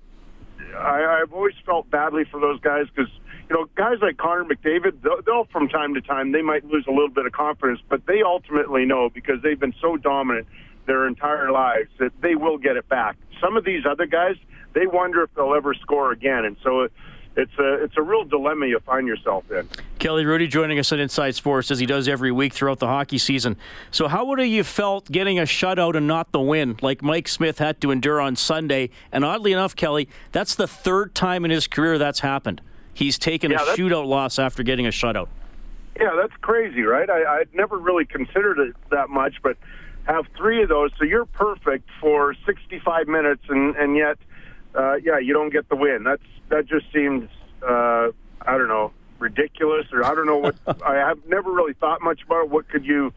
I, 0.75 1.21
I've 1.21 1.33
always 1.33 1.55
felt 1.65 1.89
badly 1.89 2.23
for 2.29 2.39
those 2.39 2.59
guys 2.59 2.85
because 2.95 3.11
you 3.49 3.55
know 3.55 3.65
guys 3.75 3.97
like 4.01 4.17
Connor 4.17 4.45
McDavid, 4.45 5.01
they'll, 5.01 5.21
they'll 5.21 5.45
from 5.45 5.69
time 5.69 5.93
to 5.93 6.01
time 6.01 6.31
they 6.31 6.41
might 6.41 6.65
lose 6.65 6.85
a 6.87 6.91
little 6.91 7.09
bit 7.09 7.25
of 7.25 7.31
confidence, 7.31 7.79
but 7.89 8.05
they 8.05 8.21
ultimately 8.21 8.85
know 8.85 9.09
because 9.09 9.41
they've 9.41 9.59
been 9.59 9.75
so 9.81 9.97
dominant 9.97 10.47
their 10.85 11.07
entire 11.07 11.51
lives 11.51 11.89
that 11.99 12.11
they 12.21 12.35
will 12.35 12.57
get 12.57 12.77
it 12.77 12.87
back. 12.89 13.15
Some 13.39 13.57
of 13.57 13.63
these 13.63 13.85
other 13.85 14.05
guys, 14.05 14.35
they 14.73 14.87
wonder 14.87 15.23
if 15.23 15.33
they'll 15.35 15.55
ever 15.55 15.73
score 15.73 16.11
again, 16.11 16.45
and 16.45 16.57
so 16.63 16.87
it's 17.35 17.57
a 17.57 17.83
it's 17.83 17.97
a 17.97 18.01
real 18.01 18.23
dilemma 18.23 18.67
you 18.67 18.79
find 18.79 19.07
yourself 19.07 19.49
in. 19.51 19.67
Kelly 19.99 20.23
Hrudey 20.23 20.49
joining 20.49 20.79
us 20.79 20.91
on 20.91 20.99
Inside 20.99 21.33
Sports 21.35 21.71
as 21.71 21.79
he 21.79 21.85
does 21.85 22.07
every 22.07 22.31
week 22.31 22.53
throughout 22.53 22.79
the 22.79 22.87
hockey 22.87 23.17
season. 23.17 23.57
So, 23.89 24.07
how 24.07 24.25
would 24.25 24.39
you 24.41 24.63
felt 24.63 25.11
getting 25.11 25.39
a 25.39 25.43
shutout 25.43 25.95
and 25.95 26.07
not 26.07 26.31
the 26.31 26.41
win, 26.41 26.77
like 26.81 27.01
Mike 27.01 27.27
Smith 27.27 27.59
had 27.59 27.81
to 27.81 27.91
endure 27.91 28.21
on 28.21 28.35
Sunday? 28.35 28.89
And 29.11 29.23
oddly 29.25 29.51
enough, 29.51 29.75
Kelly, 29.75 30.09
that's 30.31 30.55
the 30.55 30.67
third 30.67 31.15
time 31.15 31.45
in 31.45 31.51
his 31.51 31.67
career 31.67 31.97
that's 31.97 32.19
happened. 32.19 32.61
He's 32.93 33.17
taken 33.17 33.51
Yeah, 33.51 33.61
a 33.61 33.75
shootout 33.75 34.05
loss 34.05 34.39
after 34.39 34.63
getting 34.63 34.85
a 34.85 34.89
shutout. 34.89 35.27
Yeah, 35.99 36.11
that's 36.19 36.33
crazy, 36.41 36.81
right? 36.81 37.09
I, 37.09 37.39
I'd 37.39 37.53
never 37.53 37.77
really 37.77 38.05
considered 38.05 38.59
it 38.59 38.75
that 38.91 39.09
much, 39.09 39.35
but 39.43 39.57
have 40.05 40.25
three 40.35 40.63
of 40.63 40.69
those, 40.69 40.91
so 40.97 41.05
you're 41.05 41.25
perfect 41.25 41.87
for 42.01 42.35
65 42.45 43.07
minutes, 43.07 43.43
and 43.47 43.75
and 43.75 43.95
yet, 43.95 44.17
uh, 44.75 44.95
yeah, 44.95 45.19
you 45.19 45.33
don't 45.33 45.51
get 45.51 45.69
the 45.69 45.75
win. 45.75 46.03
That's 46.03 46.23
that 46.49 46.65
just 46.65 46.91
seems, 46.91 47.29
uh, 47.61 48.09
I 48.41 48.57
don't 48.57 48.67
know, 48.67 48.91
ridiculous, 49.19 49.85
or 49.93 50.03
I 50.03 50.13
don't 50.13 50.25
know 50.25 50.37
what. 50.37 50.55
I 50.85 50.95
have 50.95 51.19
never 51.27 51.51
really 51.51 51.73
thought 51.73 52.01
much 52.01 52.21
about 52.23 52.45
it. 52.45 52.49
what 52.49 52.67
could 52.67 52.85
you 52.85 53.13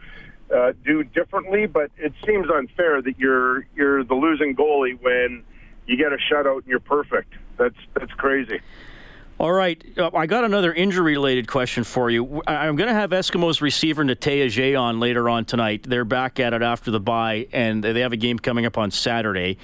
uh, 0.55 0.73
do 0.85 1.05
differently. 1.05 1.67
But 1.67 1.91
it 1.97 2.13
seems 2.25 2.49
unfair 2.51 3.03
that 3.03 3.19
you're 3.19 3.67
you're 3.75 4.05
the 4.05 4.15
losing 4.15 4.55
goalie 4.55 5.01
when 5.01 5.45
you 5.87 5.97
get 5.97 6.13
a 6.13 6.17
shutout 6.17 6.59
and 6.59 6.67
you're 6.67 6.81
perfect. 6.81 7.35
That's 7.57 7.77
that's 7.95 8.13
crazy. 8.13 8.61
All 9.39 9.53
right, 9.53 9.85
uh, 9.99 10.11
I 10.15 10.25
got 10.25 10.45
another 10.45 10.73
injury-related 10.73 11.47
question 11.47 11.85
for 11.85 12.09
you. 12.09 12.43
I'm 12.47 12.75
going 12.75 12.89
to 12.89 12.95
have 12.95 13.11
Eskimos 13.11 13.61
receiver 13.61 14.03
Natey 14.03 14.47
Adjei 14.47 14.81
on 14.81 14.99
later 14.99 15.29
on 15.29 15.45
tonight. 15.45 15.85
They're 15.87 16.07
back 16.07 16.41
at 16.41 16.55
it 16.55 16.63
after 16.63 16.91
the 16.91 17.01
bye, 17.01 17.47
and 17.53 17.85
they 17.85 18.01
have 18.01 18.15
a 18.15 18.17
game 18.17 18.39
coming 18.39 18.65
up 18.65 18.79
on 18.79 18.91
Saturday. 18.91 19.59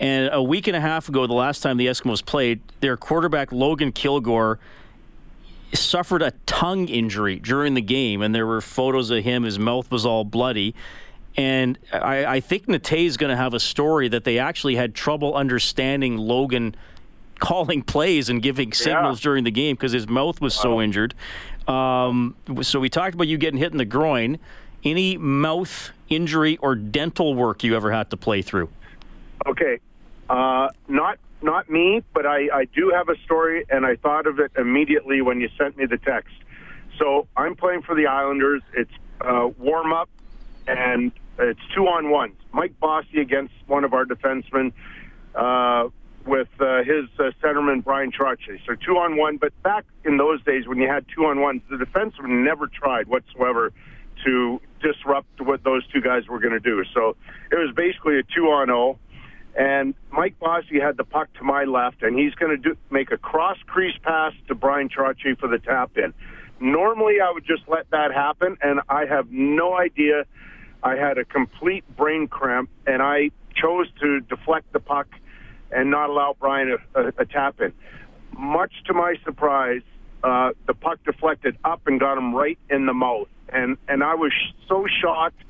And 0.00 0.30
a 0.32 0.42
week 0.42 0.66
and 0.66 0.74
a 0.74 0.80
half 0.80 1.10
ago, 1.10 1.26
the 1.26 1.34
last 1.34 1.60
time 1.60 1.76
the 1.76 1.88
Eskimos 1.88 2.24
played, 2.24 2.62
their 2.80 2.96
quarterback 2.96 3.52
Logan 3.52 3.92
Kilgore 3.92 4.58
suffered 5.74 6.22
a 6.22 6.30
tongue 6.46 6.88
injury 6.88 7.38
during 7.38 7.74
the 7.74 7.82
game, 7.82 8.22
and 8.22 8.34
there 8.34 8.46
were 8.46 8.62
photos 8.62 9.10
of 9.10 9.22
him. 9.24 9.42
His 9.42 9.58
mouth 9.58 9.90
was 9.90 10.06
all 10.06 10.24
bloody. 10.24 10.74
And 11.36 11.78
I, 11.92 12.24
I 12.24 12.40
think 12.40 12.66
Nate 12.66 12.92
is 12.92 13.18
going 13.18 13.30
to 13.30 13.36
have 13.36 13.52
a 13.52 13.60
story 13.60 14.08
that 14.08 14.24
they 14.24 14.38
actually 14.38 14.76
had 14.76 14.94
trouble 14.94 15.34
understanding 15.34 16.16
Logan 16.16 16.74
calling 17.42 17.82
plays 17.82 18.28
and 18.28 18.40
giving 18.40 18.72
signals 18.72 19.20
during 19.20 19.42
the 19.42 19.50
game 19.50 19.74
because 19.74 19.90
his 19.90 20.08
mouth 20.08 20.40
was 20.40 20.54
so 20.54 20.80
injured. 20.80 21.12
Um, 21.66 22.36
so 22.62 22.78
we 22.78 22.88
talked 22.88 23.14
about 23.14 23.26
you 23.26 23.36
getting 23.36 23.58
hit 23.58 23.72
in 23.72 23.78
the 23.78 23.84
groin. 23.84 24.38
Any 24.84 25.16
mouth 25.16 25.90
injury 26.08 26.56
or 26.58 26.76
dental 26.76 27.34
work 27.34 27.64
you 27.64 27.74
ever 27.74 27.90
had 27.90 28.10
to 28.10 28.16
play 28.16 28.42
through? 28.42 28.68
Okay, 29.44 29.80
uh, 30.30 30.68
not 30.86 31.18
not 31.42 31.68
me, 31.68 32.04
but 32.14 32.26
I, 32.26 32.48
I 32.54 32.64
do 32.66 32.92
have 32.94 33.08
a 33.08 33.18
story, 33.24 33.64
and 33.68 33.84
I 33.84 33.96
thought 33.96 34.28
of 34.28 34.38
it 34.38 34.52
immediately 34.56 35.20
when 35.20 35.40
you 35.40 35.48
sent 35.58 35.76
me 35.76 35.86
the 35.86 35.98
text. 35.98 36.34
So 36.96 37.26
I'm 37.36 37.56
playing 37.56 37.82
for 37.82 37.96
the 37.96 38.06
Islanders. 38.06 38.62
It's 38.74 38.92
uh, 39.20 39.48
warm 39.58 39.92
up, 39.92 40.08
and 40.68 41.10
it's 41.40 41.60
two 41.74 41.88
on 41.88 42.10
one. 42.10 42.34
Mike 42.52 42.78
Bossy 42.78 43.20
against 43.20 43.54
one 43.66 43.82
of 43.82 43.94
our 43.94 44.04
defensemen. 44.04 44.72
Uh, 45.34 45.88
with 46.26 46.48
uh, 46.60 46.78
his 46.84 47.08
uh, 47.18 47.30
centerman 47.42 47.82
Bryan 47.84 48.12
Trottier. 48.12 48.58
So 48.66 48.74
two 48.74 48.98
on 48.98 49.16
one. 49.16 49.36
But 49.36 49.52
back 49.62 49.84
in 50.04 50.16
those 50.16 50.42
days 50.44 50.66
when 50.66 50.78
you 50.78 50.88
had 50.88 51.04
two 51.14 51.24
on 51.24 51.40
ones, 51.40 51.62
the 51.70 51.76
defenseman 51.76 52.44
never 52.44 52.66
tried 52.66 53.08
whatsoever 53.08 53.72
to 54.24 54.60
disrupt 54.80 55.40
what 55.40 55.64
those 55.64 55.86
two 55.88 56.00
guys 56.00 56.28
were 56.28 56.38
going 56.38 56.52
to 56.52 56.60
do. 56.60 56.84
So 56.94 57.16
it 57.50 57.56
was 57.56 57.74
basically 57.74 58.18
a 58.18 58.22
two 58.22 58.46
on 58.46 58.68
zero. 58.68 58.98
And 59.54 59.94
Mike 60.10 60.38
Bossy 60.38 60.80
had 60.80 60.96
the 60.96 61.04
puck 61.04 61.28
to 61.34 61.44
my 61.44 61.64
left, 61.64 62.02
and 62.02 62.18
he's 62.18 62.34
going 62.34 62.62
to 62.62 62.76
make 62.90 63.12
a 63.12 63.18
cross 63.18 63.58
crease 63.66 63.96
pass 64.02 64.32
to 64.48 64.54
Bryan 64.54 64.88
Trottier 64.88 65.38
for 65.38 65.46
the 65.46 65.58
tap 65.58 65.90
in. 65.96 66.14
Normally, 66.58 67.20
I 67.20 67.30
would 67.30 67.44
just 67.44 67.62
let 67.68 67.90
that 67.90 68.14
happen, 68.14 68.56
and 68.62 68.80
I 68.88 69.04
have 69.04 69.30
no 69.30 69.76
idea. 69.76 70.24
I 70.82 70.96
had 70.96 71.18
a 71.18 71.24
complete 71.24 71.84
brain 71.96 72.28
cramp, 72.28 72.70
and 72.86 73.02
I 73.02 73.30
chose 73.54 73.88
to 74.00 74.20
deflect 74.20 74.72
the 74.72 74.80
puck 74.80 75.08
and 75.72 75.90
not 75.90 76.10
allow 76.10 76.36
Bryan 76.38 76.76
a, 76.94 77.00
a, 77.00 77.12
a 77.18 77.26
tap 77.26 77.60
in. 77.60 77.72
Much 78.36 78.72
to 78.86 78.94
my 78.94 79.14
surprise, 79.24 79.82
uh, 80.22 80.50
the 80.66 80.74
puck 80.74 80.98
deflected 81.04 81.56
up 81.64 81.86
and 81.86 81.98
got 81.98 82.16
him 82.16 82.34
right 82.34 82.58
in 82.70 82.86
the 82.86 82.94
mouth, 82.94 83.28
and 83.48 83.76
and 83.88 84.02
I 84.02 84.14
was 84.14 84.32
so 84.68 84.86
shocked 85.00 85.42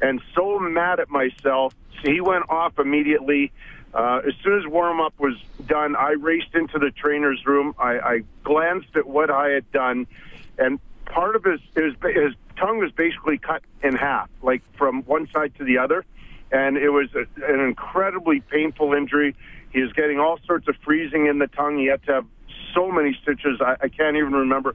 and 0.00 0.20
so 0.34 0.58
mad 0.58 1.00
at 1.00 1.08
myself. 1.10 1.74
So 2.02 2.10
he 2.10 2.20
went 2.20 2.48
off 2.50 2.78
immediately. 2.78 3.52
Uh, 3.94 4.20
as 4.26 4.34
soon 4.42 4.58
as 4.58 4.66
warm 4.66 5.00
up 5.00 5.14
was 5.18 5.34
done, 5.66 5.96
I 5.96 6.10
raced 6.10 6.54
into 6.54 6.78
the 6.78 6.90
trainer's 6.90 7.46
room. 7.46 7.74
I, 7.78 7.98
I 7.98 8.22
glanced 8.44 8.94
at 8.94 9.06
what 9.06 9.30
I 9.30 9.50
had 9.50 9.70
done, 9.72 10.06
and 10.58 10.78
part 11.06 11.34
of 11.36 11.44
his, 11.44 11.60
his 11.74 11.94
his 12.02 12.34
tongue 12.58 12.78
was 12.78 12.92
basically 12.92 13.38
cut 13.38 13.62
in 13.82 13.94
half, 13.94 14.28
like 14.42 14.62
from 14.76 15.02
one 15.04 15.28
side 15.32 15.54
to 15.58 15.64
the 15.64 15.78
other, 15.78 16.04
and 16.50 16.76
it 16.76 16.90
was 16.90 17.08
a, 17.14 17.26
an 17.50 17.60
incredibly 17.60 18.40
painful 18.40 18.92
injury. 18.92 19.34
He 19.76 19.82
was 19.82 19.92
getting 19.92 20.18
all 20.18 20.38
sorts 20.46 20.68
of 20.68 20.76
freezing 20.82 21.26
in 21.26 21.38
the 21.38 21.48
tongue. 21.48 21.76
He 21.76 21.84
had 21.84 22.02
to 22.04 22.12
have 22.14 22.26
so 22.74 22.90
many 22.90 23.14
stitches. 23.20 23.60
I, 23.60 23.76
I 23.82 23.88
can't 23.88 24.16
even 24.16 24.32
remember. 24.32 24.74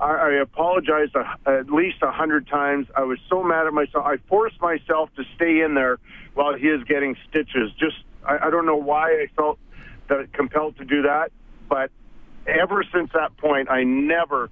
I, 0.00 0.06
I 0.06 0.30
apologized 0.40 1.14
a, 1.14 1.36
at 1.46 1.70
least 1.70 1.98
a 2.00 2.10
hundred 2.10 2.48
times. 2.48 2.86
I 2.96 3.02
was 3.02 3.18
so 3.28 3.42
mad 3.42 3.66
at 3.66 3.74
myself. 3.74 4.06
I 4.06 4.16
forced 4.30 4.58
myself 4.58 5.10
to 5.16 5.24
stay 5.36 5.60
in 5.60 5.74
there 5.74 5.98
while 6.32 6.54
he 6.54 6.68
is 6.68 6.82
getting 6.84 7.14
stitches. 7.28 7.72
Just 7.78 7.96
I, 8.26 8.46
I 8.46 8.50
don't 8.50 8.64
know 8.64 8.76
why 8.76 9.10
I 9.10 9.26
felt 9.36 9.58
that 10.08 10.32
compelled 10.32 10.78
to 10.78 10.86
do 10.86 11.02
that, 11.02 11.30
but 11.68 11.90
ever 12.46 12.86
since 12.90 13.10
that 13.12 13.36
point, 13.36 13.70
I 13.70 13.84
never 13.84 14.48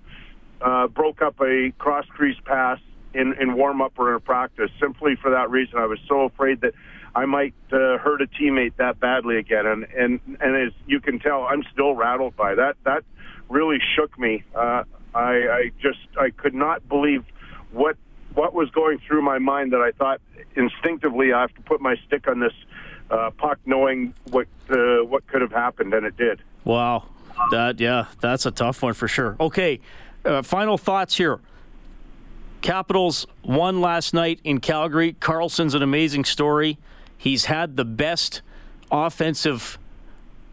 uh, 0.60 0.88
broke 0.88 1.22
up 1.22 1.40
a 1.40 1.72
cross 1.78 2.04
crease 2.10 2.36
pass 2.44 2.80
in, 3.14 3.32
in 3.40 3.54
warm 3.54 3.80
up 3.80 3.94
or 3.96 4.14
in 4.14 4.20
practice. 4.20 4.70
Simply 4.78 5.16
for 5.16 5.30
that 5.30 5.48
reason, 5.48 5.78
I 5.78 5.86
was 5.86 6.00
so 6.06 6.24
afraid 6.24 6.60
that 6.60 6.74
I 7.14 7.26
might 7.26 7.54
uh, 7.72 7.98
hurt 7.98 8.22
a 8.22 8.26
teammate 8.26 8.76
that 8.76 9.00
badly 9.00 9.36
again. 9.38 9.66
And 9.66 9.84
and 9.84 10.20
and 10.40 10.56
as 10.56 10.72
you 10.86 11.00
can 11.00 11.18
tell, 11.18 11.44
I'm 11.44 11.64
still 11.72 11.94
rattled 11.94 12.36
by 12.36 12.54
that. 12.54 12.76
That 12.84 13.04
really 13.48 13.78
shook 13.96 14.18
me. 14.18 14.44
Uh, 14.54 14.84
I, 15.14 15.20
I 15.22 15.70
just 15.80 15.98
I 16.18 16.30
could 16.30 16.54
not 16.54 16.88
believe 16.88 17.24
what 17.72 17.96
what 18.34 18.54
was 18.54 18.70
going 18.70 18.98
through 19.06 19.22
my 19.22 19.38
mind 19.38 19.72
that 19.72 19.80
I 19.80 19.90
thought 19.92 20.20
instinctively 20.54 21.32
I 21.32 21.40
have 21.42 21.54
to 21.54 21.62
put 21.62 21.80
my 21.80 21.96
stick 22.06 22.28
on 22.28 22.38
this 22.40 22.52
uh, 23.10 23.30
puck, 23.36 23.58
knowing 23.66 24.14
what 24.30 24.46
uh, 24.70 25.04
what 25.04 25.26
could 25.26 25.42
have 25.42 25.52
happened, 25.52 25.94
and 25.94 26.06
it 26.06 26.16
did. 26.16 26.42
Wow, 26.64 27.06
that 27.50 27.80
yeah, 27.80 28.06
that's 28.20 28.46
a 28.46 28.50
tough 28.50 28.82
one 28.82 28.94
for 28.94 29.08
sure. 29.08 29.36
Okay, 29.40 29.80
uh, 30.24 30.42
final 30.42 30.78
thoughts 30.78 31.16
here. 31.16 31.40
Capitals 32.60 33.26
won 33.42 33.80
last 33.80 34.12
night 34.12 34.38
in 34.44 34.60
Calgary. 34.60 35.14
Carlson's 35.14 35.74
an 35.74 35.82
amazing 35.82 36.24
story. 36.24 36.78
He's 37.20 37.44
had 37.44 37.76
the 37.76 37.84
best 37.84 38.40
offensive 38.90 39.78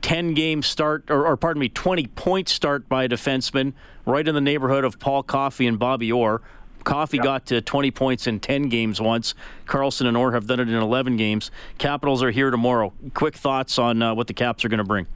10 0.02 0.34
game 0.34 0.62
start, 0.62 1.06
or, 1.10 1.26
or, 1.26 1.38
pardon 1.38 1.62
me, 1.62 1.70
20 1.70 2.08
point 2.08 2.50
start 2.50 2.90
by 2.90 3.06
a 3.06 3.10
defenseman, 3.10 3.72
right 4.06 4.28
in 4.28 4.36
the 4.36 4.42
neighborhood 4.42 4.84
of 4.84 5.00
Paul 5.00 5.24
Coffey 5.24 5.66
and 5.66 5.80
Bobby 5.80 6.12
Orr. 6.12 6.42
Coffey 6.84 7.20
got 7.20 7.46
to 7.46 7.62
20 7.62 7.92
points 7.92 8.28
in 8.28 8.42
10 8.42 8.68
games 8.68 9.00
once. 9.00 9.34
Carlson 9.66 10.08
and 10.08 10.18
Orr 10.18 10.34
have 10.34 10.46
done 10.46 10.60
it 10.60 10.68
in 10.68 10.76
11 10.76 11.16
games. 11.16 11.52
Capitals 11.78 12.22
are 12.22 12.32
here 12.32 12.52
tomorrow. 12.52 12.92
Quick 13.14 13.36
thoughts 13.36 13.80
on 13.80 14.02
uh, 14.02 14.14
what 14.14 14.28
the 14.28 14.34
Caps 14.34 14.66
are 14.66 14.70
going 14.70 14.80
to 14.80 14.84
bring. 14.84 15.08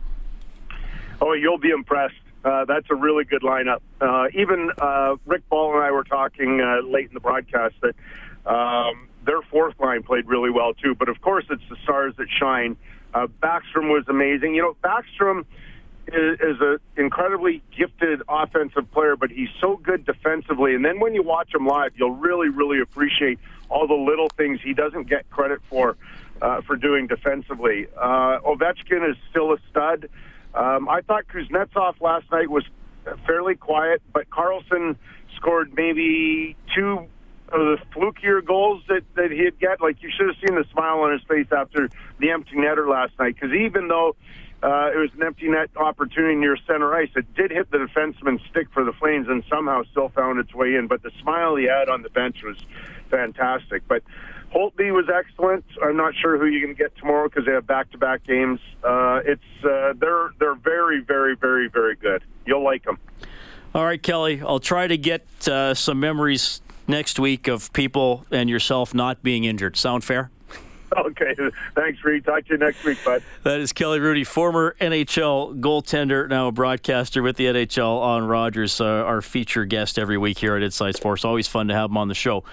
Oh, 1.19 1.33
you'll 1.33 1.57
be 1.57 1.71
impressed. 1.71 2.15
Uh, 2.45 2.63
that's 2.63 2.87
a 2.89 2.95
really 2.95 3.25
good 3.25 3.41
lineup. 3.41 3.81
Uh, 3.99 4.27
even 4.33 4.71
uh, 4.77 5.17
Rick 5.25 5.49
Ball 5.49 5.75
and 5.75 5.83
I 5.83 5.91
were 5.91 6.05
talking 6.05 6.61
uh, 6.61 6.79
late 6.87 7.09
in 7.09 7.13
the 7.13 7.19
broadcast 7.19 7.75
that 7.81 7.95
um, 8.49 9.09
their 9.25 9.41
fourth 9.43 9.79
line 9.79 10.03
played 10.03 10.27
really 10.27 10.49
well 10.49 10.73
too. 10.73 10.95
But 10.95 11.09
of 11.09 11.21
course, 11.21 11.45
it's 11.49 11.63
the 11.69 11.77
stars 11.83 12.13
that 12.17 12.27
shine. 12.29 12.77
Uh, 13.13 13.27
Backstrom 13.41 13.91
was 13.91 14.05
amazing. 14.07 14.55
You 14.55 14.61
know, 14.61 14.75
Backstrom 14.83 15.45
is, 16.07 16.39
is 16.39 16.57
an 16.61 16.77
incredibly 16.97 17.61
gifted 17.75 18.21
offensive 18.27 18.89
player, 18.91 19.15
but 19.15 19.29
he's 19.29 19.49
so 19.59 19.77
good 19.77 20.05
defensively. 20.05 20.75
And 20.75 20.83
then 20.83 20.99
when 20.99 21.13
you 21.13 21.23
watch 21.23 21.53
him 21.53 21.67
live, 21.67 21.91
you'll 21.95 22.15
really, 22.15 22.49
really 22.49 22.81
appreciate 22.81 23.39
all 23.69 23.87
the 23.87 23.93
little 23.93 24.29
things 24.29 24.59
he 24.63 24.73
doesn't 24.73 25.07
get 25.07 25.29
credit 25.29 25.59
for 25.69 25.97
uh, 26.41 26.61
for 26.61 26.75
doing 26.75 27.07
defensively. 27.07 27.87
Uh, 27.97 28.39
Ovechkin 28.39 29.09
is 29.09 29.15
still 29.29 29.53
a 29.53 29.57
stud. 29.69 30.09
Um, 30.53 30.89
I 30.89 31.01
thought 31.01 31.25
Kuznetsov 31.27 32.01
last 32.01 32.29
night 32.31 32.49
was 32.49 32.65
fairly 33.25 33.55
quiet, 33.55 34.01
but 34.11 34.29
Carlson 34.29 34.97
scored 35.37 35.73
maybe 35.75 36.55
two 36.75 37.07
the 37.51 37.77
flukier 37.93 38.43
goals 38.43 38.83
that, 38.87 39.01
that 39.15 39.31
he'd 39.31 39.59
get. 39.59 39.81
Like, 39.81 40.01
you 40.01 40.09
should 40.15 40.27
have 40.27 40.37
seen 40.37 40.55
the 40.55 40.65
smile 40.71 40.99
on 41.01 41.11
his 41.11 41.21
face 41.23 41.47
after 41.51 41.89
the 42.19 42.31
empty 42.31 42.55
netter 42.55 42.87
last 42.87 43.13
night. 43.19 43.35
Because 43.35 43.55
even 43.55 43.87
though 43.87 44.15
uh, 44.63 44.91
it 44.93 44.97
was 44.97 45.09
an 45.15 45.23
empty 45.23 45.49
net 45.49 45.69
opportunity 45.75 46.35
near 46.35 46.57
center 46.67 46.93
ice, 46.93 47.09
it 47.15 47.33
did 47.35 47.51
hit 47.51 47.71
the 47.71 47.77
defenseman's 47.77 48.41
stick 48.49 48.67
for 48.73 48.83
the 48.83 48.93
Flames 48.93 49.27
and 49.27 49.43
somehow 49.49 49.83
still 49.91 50.09
found 50.09 50.39
its 50.39 50.53
way 50.53 50.75
in. 50.75 50.87
But 50.87 51.03
the 51.03 51.11
smile 51.21 51.55
he 51.55 51.65
had 51.65 51.89
on 51.89 52.01
the 52.01 52.09
bench 52.09 52.43
was 52.43 52.57
fantastic. 53.09 53.87
But 53.87 54.03
Holtby 54.53 54.93
was 54.93 55.05
excellent. 55.13 55.63
I'm 55.81 55.95
not 55.97 56.13
sure 56.15 56.37
who 56.37 56.45
you're 56.45 56.61
going 56.61 56.75
to 56.75 56.81
get 56.81 56.95
tomorrow 56.97 57.29
because 57.29 57.45
they 57.45 57.53
have 57.53 57.65
back-to-back 57.65 58.25
games. 58.25 58.59
Uh, 58.83 59.21
it's 59.25 59.41
uh, 59.63 59.93
they're 59.97 60.31
they're 60.39 60.55
very 60.55 60.99
very 61.01 61.35
very 61.35 61.69
very 61.69 61.95
good. 61.95 62.23
You'll 62.45 62.63
like 62.63 62.83
them. 62.83 62.99
All 63.73 63.85
right, 63.85 64.01
Kelly. 64.01 64.41
I'll 64.45 64.59
try 64.59 64.87
to 64.87 64.97
get 64.97 65.25
uh, 65.47 65.73
some 65.73 66.01
memories 66.01 66.61
next 66.87 67.19
week 67.19 67.47
of 67.47 67.71
people 67.73 68.25
and 68.31 68.49
yourself 68.49 68.93
not 68.93 69.23
being 69.23 69.43
injured. 69.43 69.77
Sound 69.77 70.03
fair? 70.03 70.31
Okay. 70.97 71.35
Thanks, 71.75 72.03
Reed. 72.03 72.25
Talk 72.25 72.45
to 72.45 72.53
you 72.53 72.57
next 72.57 72.83
week, 72.83 72.97
bud. 73.05 73.23
That 73.43 73.59
is 73.59 73.71
Kelly 73.71 73.99
Hrudey, 73.99 74.27
former 74.27 74.75
NHL 74.81 75.59
goaltender, 75.61 76.27
now 76.27 76.49
a 76.49 76.51
broadcaster 76.51 77.23
with 77.23 77.37
the 77.37 77.45
NHL 77.45 78.01
on 78.01 78.27
Rogers, 78.27 78.81
uh, 78.81 78.85
our 78.85 79.21
feature 79.21 79.65
guest 79.65 79.97
every 79.97 80.17
week 80.17 80.37
here 80.37 80.55
at 80.55 80.63
Inside 80.63 80.95
Sports. 80.95 81.23
Always 81.23 81.47
fun 81.47 81.67
to 81.69 81.73
have 81.73 81.89
him 81.89 81.97
on 81.97 82.07
the 82.07 82.15
show. 82.15 82.43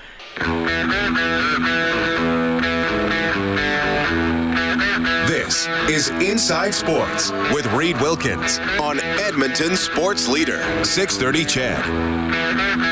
This 5.26 5.66
is 5.88 6.10
Inside 6.10 6.74
Sports 6.74 7.32
with 7.52 7.66
Reed 7.72 8.00
Wilkins 8.00 8.58
on 8.80 9.00
Edmonton 9.00 9.76
Sports 9.76 10.28
Leader, 10.28 10.62
630 10.84 11.44
CHED. 11.44 12.87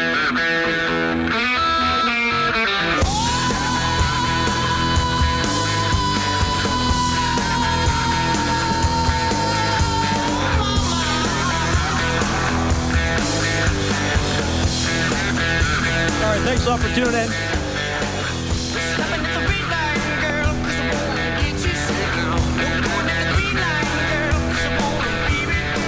Thanks 16.47 16.65
a 16.65 16.71
lot 16.71 16.79
for 16.79 16.95
tuning 16.95 17.13
in. 17.13 17.29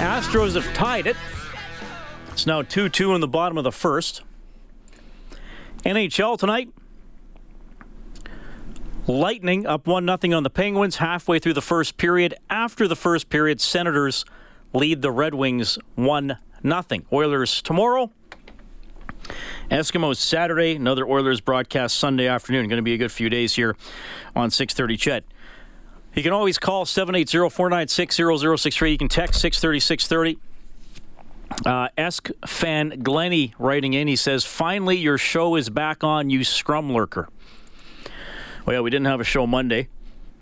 Astros 0.03 0.61
have 0.61 0.75
tied 0.75 1.07
it. 1.07 1.17
It's 2.33 2.45
now 2.45 2.63
2 2.63 2.89
2 2.89 3.15
in 3.15 3.21
the 3.21 3.29
bottom 3.29 3.57
of 3.57 3.63
the 3.63 3.71
first. 3.71 4.23
NHL 5.85 6.37
tonight. 6.37 6.71
Lightning 9.07 9.65
up 9.65 9.87
1 9.87 10.05
0 10.21 10.37
on 10.37 10.43
the 10.43 10.51
Penguins 10.51 10.97
halfway 10.97 11.39
through 11.39 11.55
the 11.55 11.63
first 11.63 11.97
period. 11.99 12.35
After 12.51 12.89
the 12.89 12.97
first 12.97 13.31
period, 13.31 13.61
Senators 13.61 14.25
lead 14.73 15.03
the 15.03 15.13
Red 15.13 15.35
Wings 15.35 15.79
1 15.95 16.37
0. 16.65 16.83
Oilers 17.13 17.63
tomorrow. 17.63 18.11
Eskimos 19.71 20.17
Saturday. 20.17 20.77
Another 20.77 21.07
Oilers 21.07 21.41
broadcast 21.41 21.97
Sunday 21.97 22.27
afternoon. 22.27 22.69
Going 22.69 22.79
to 22.79 22.83
be 22.83 22.95
a 22.95 22.99
good 22.99 23.13
few 23.13 23.29
days 23.29 23.55
here 23.55 23.77
on 24.35 24.51
630 24.51 24.97
CHED. 24.97 25.25
You 26.15 26.23
can 26.23 26.33
always 26.33 26.59
call 26.59 26.85
780-496-0063. 26.85 28.91
You 28.91 28.99
can 28.99 29.09
text 29.09 29.45
630-630. 29.45 30.39
Uh, 31.65 31.89
Esk 31.97 32.31
fan 32.47 33.01
Glenny 33.03 33.55
writing 33.59 33.95
in, 33.95 34.09
he 34.09 34.17
says, 34.17 34.45
Finally, 34.45 34.97
your 34.97 35.19
show 35.19 35.57
is 35.57 35.71
back 35.71 36.05
on, 36.05 36.31
you 36.31 36.45
scrum 36.45 36.93
lurker. 36.93 37.29
Well, 38.67 38.83
we 38.83 38.91
didn't 38.91 39.07
have 39.07 39.21
a 39.21 39.25
show 39.25 39.47
Monday. 39.47 39.89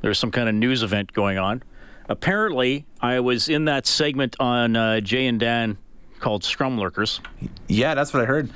There 0.01 0.09
was 0.09 0.19
some 0.19 0.31
kind 0.31 0.49
of 0.49 0.55
news 0.55 0.83
event 0.83 1.13
going 1.13 1.39
on. 1.39 1.63
Apparently, 2.09 2.87
I 3.01 3.21
was 3.21 3.49
in 3.49 3.65
that 3.67 3.87
segment 3.87 4.37
on 4.39 4.77
uh, 4.77 5.01
Jay 5.01 5.27
and 5.27 5.41
Dan 5.41 5.79
called 6.21 6.45
Scrum 6.45 6.79
Lurkers. 6.79 7.21
Yeah, 7.69 7.95
that's 7.95 8.13
what 8.13 8.23
I 8.23 8.27
heard. 8.27 8.51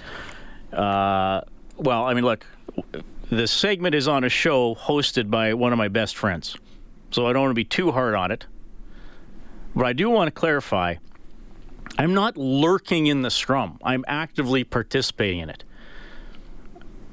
Uh, 0.73 1.43
well, 1.77 2.05
I 2.05 2.15
mean, 2.15 2.25
look, 2.25 2.45
the 3.31 3.47
segment 3.47 3.95
is 3.95 4.09
on 4.09 4.25
a 4.25 4.29
show 4.29 4.75
hosted 4.75 5.31
by 5.31 5.55
one 5.55 5.73
of 5.73 5.79
my 5.79 5.89
best 5.89 6.17
friends. 6.17 6.57
So 7.11 7.27
I 7.27 7.33
don't 7.33 7.43
want 7.43 7.51
to 7.51 7.55
be 7.55 7.65
too 7.65 7.91
hard 7.91 8.15
on 8.15 8.31
it. 8.31 8.47
But 9.75 9.87
I 9.87 9.93
do 9.93 10.11
want 10.11 10.29
to 10.29 10.33
clarify 10.33 10.97
I'm 11.99 12.15
not 12.15 12.37
lurking 12.37 13.07
in 13.07 13.23
the 13.23 13.31
scrum, 13.31 13.79
I'm 13.83 14.05
actively 14.07 14.65
participating 14.65 15.41
in 15.41 15.51
it. 15.51 15.65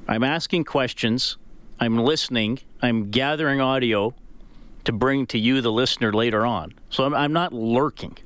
I'm 0.06 0.24
asking 0.24 0.64
questions, 0.64 1.36
I'm 1.80 1.98
listening, 1.98 2.60
I'm 2.80 3.10
gathering 3.10 3.60
audio 3.60 4.14
to 4.84 4.92
bring 4.92 5.26
to 5.26 5.38
you, 5.38 5.60
the 5.60 5.72
listener, 5.72 6.12
later 6.12 6.46
on. 6.46 6.72
So 6.90 7.04
I'm, 7.04 7.14
I'm 7.14 7.32
not 7.32 7.52
lurking. 7.52 8.16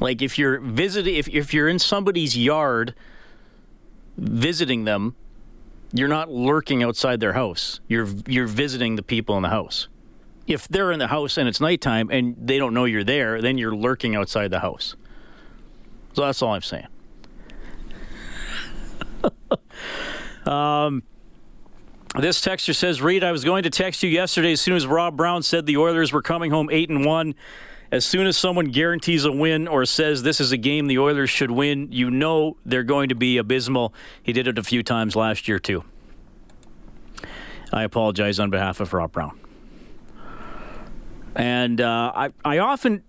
Like 0.00 0.22
if 0.22 0.38
you're 0.38 0.60
visiting, 0.60 1.14
if, 1.16 1.28
if 1.28 1.52
you're 1.52 1.68
in 1.68 1.78
somebody's 1.78 2.36
yard 2.36 2.94
visiting 4.16 4.84
them, 4.84 5.14
you're 5.92 6.08
not 6.08 6.30
lurking 6.30 6.82
outside 6.82 7.20
their 7.20 7.32
house. 7.32 7.80
You're 7.88 8.08
you're 8.26 8.46
visiting 8.46 8.96
the 8.96 9.02
people 9.02 9.36
in 9.36 9.42
the 9.42 9.48
house. 9.48 9.88
If 10.46 10.68
they're 10.68 10.92
in 10.92 10.98
the 10.98 11.08
house 11.08 11.36
and 11.36 11.48
it's 11.48 11.60
nighttime 11.60 12.10
and 12.10 12.36
they 12.38 12.58
don't 12.58 12.74
know 12.74 12.84
you're 12.84 13.04
there, 13.04 13.40
then 13.42 13.58
you're 13.58 13.74
lurking 13.74 14.14
outside 14.14 14.50
the 14.50 14.60
house. 14.60 14.96
So 16.14 16.22
that's 16.22 16.40
all 16.42 16.54
I'm 16.54 16.62
saying. 16.62 16.86
um, 20.46 21.02
this 22.18 22.40
texter 22.40 22.74
says, 22.74 23.02
"Reed, 23.02 23.24
I 23.24 23.32
was 23.32 23.44
going 23.44 23.64
to 23.64 23.70
text 23.70 24.02
you 24.02 24.10
yesterday 24.10 24.52
as 24.52 24.60
soon 24.60 24.76
as 24.76 24.86
Rob 24.86 25.16
Brown 25.16 25.42
said 25.42 25.66
the 25.66 25.76
Oilers 25.76 26.12
were 26.12 26.22
coming 26.22 26.50
home 26.50 26.68
eight 26.70 26.88
and 26.88 27.04
one." 27.04 27.34
As 27.90 28.04
soon 28.04 28.26
as 28.26 28.36
someone 28.36 28.66
guarantees 28.66 29.24
a 29.24 29.32
win 29.32 29.66
or 29.66 29.86
says 29.86 30.22
this 30.22 30.40
is 30.40 30.52
a 30.52 30.58
game 30.58 30.88
the 30.88 30.98
Oilers 30.98 31.30
should 31.30 31.50
win, 31.50 31.90
you 31.90 32.10
know 32.10 32.56
they're 32.66 32.82
going 32.82 33.08
to 33.08 33.14
be 33.14 33.38
abysmal. 33.38 33.94
He 34.22 34.32
did 34.32 34.46
it 34.46 34.58
a 34.58 34.62
few 34.62 34.82
times 34.82 35.16
last 35.16 35.48
year, 35.48 35.58
too. 35.58 35.84
I 37.72 37.84
apologize 37.84 38.38
on 38.38 38.50
behalf 38.50 38.80
of 38.80 38.92
Rob 38.92 39.12
Brown. 39.12 39.38
And 41.34 41.80
uh, 41.80 42.12
I, 42.14 42.32
I 42.44 42.58
often, 42.58 43.02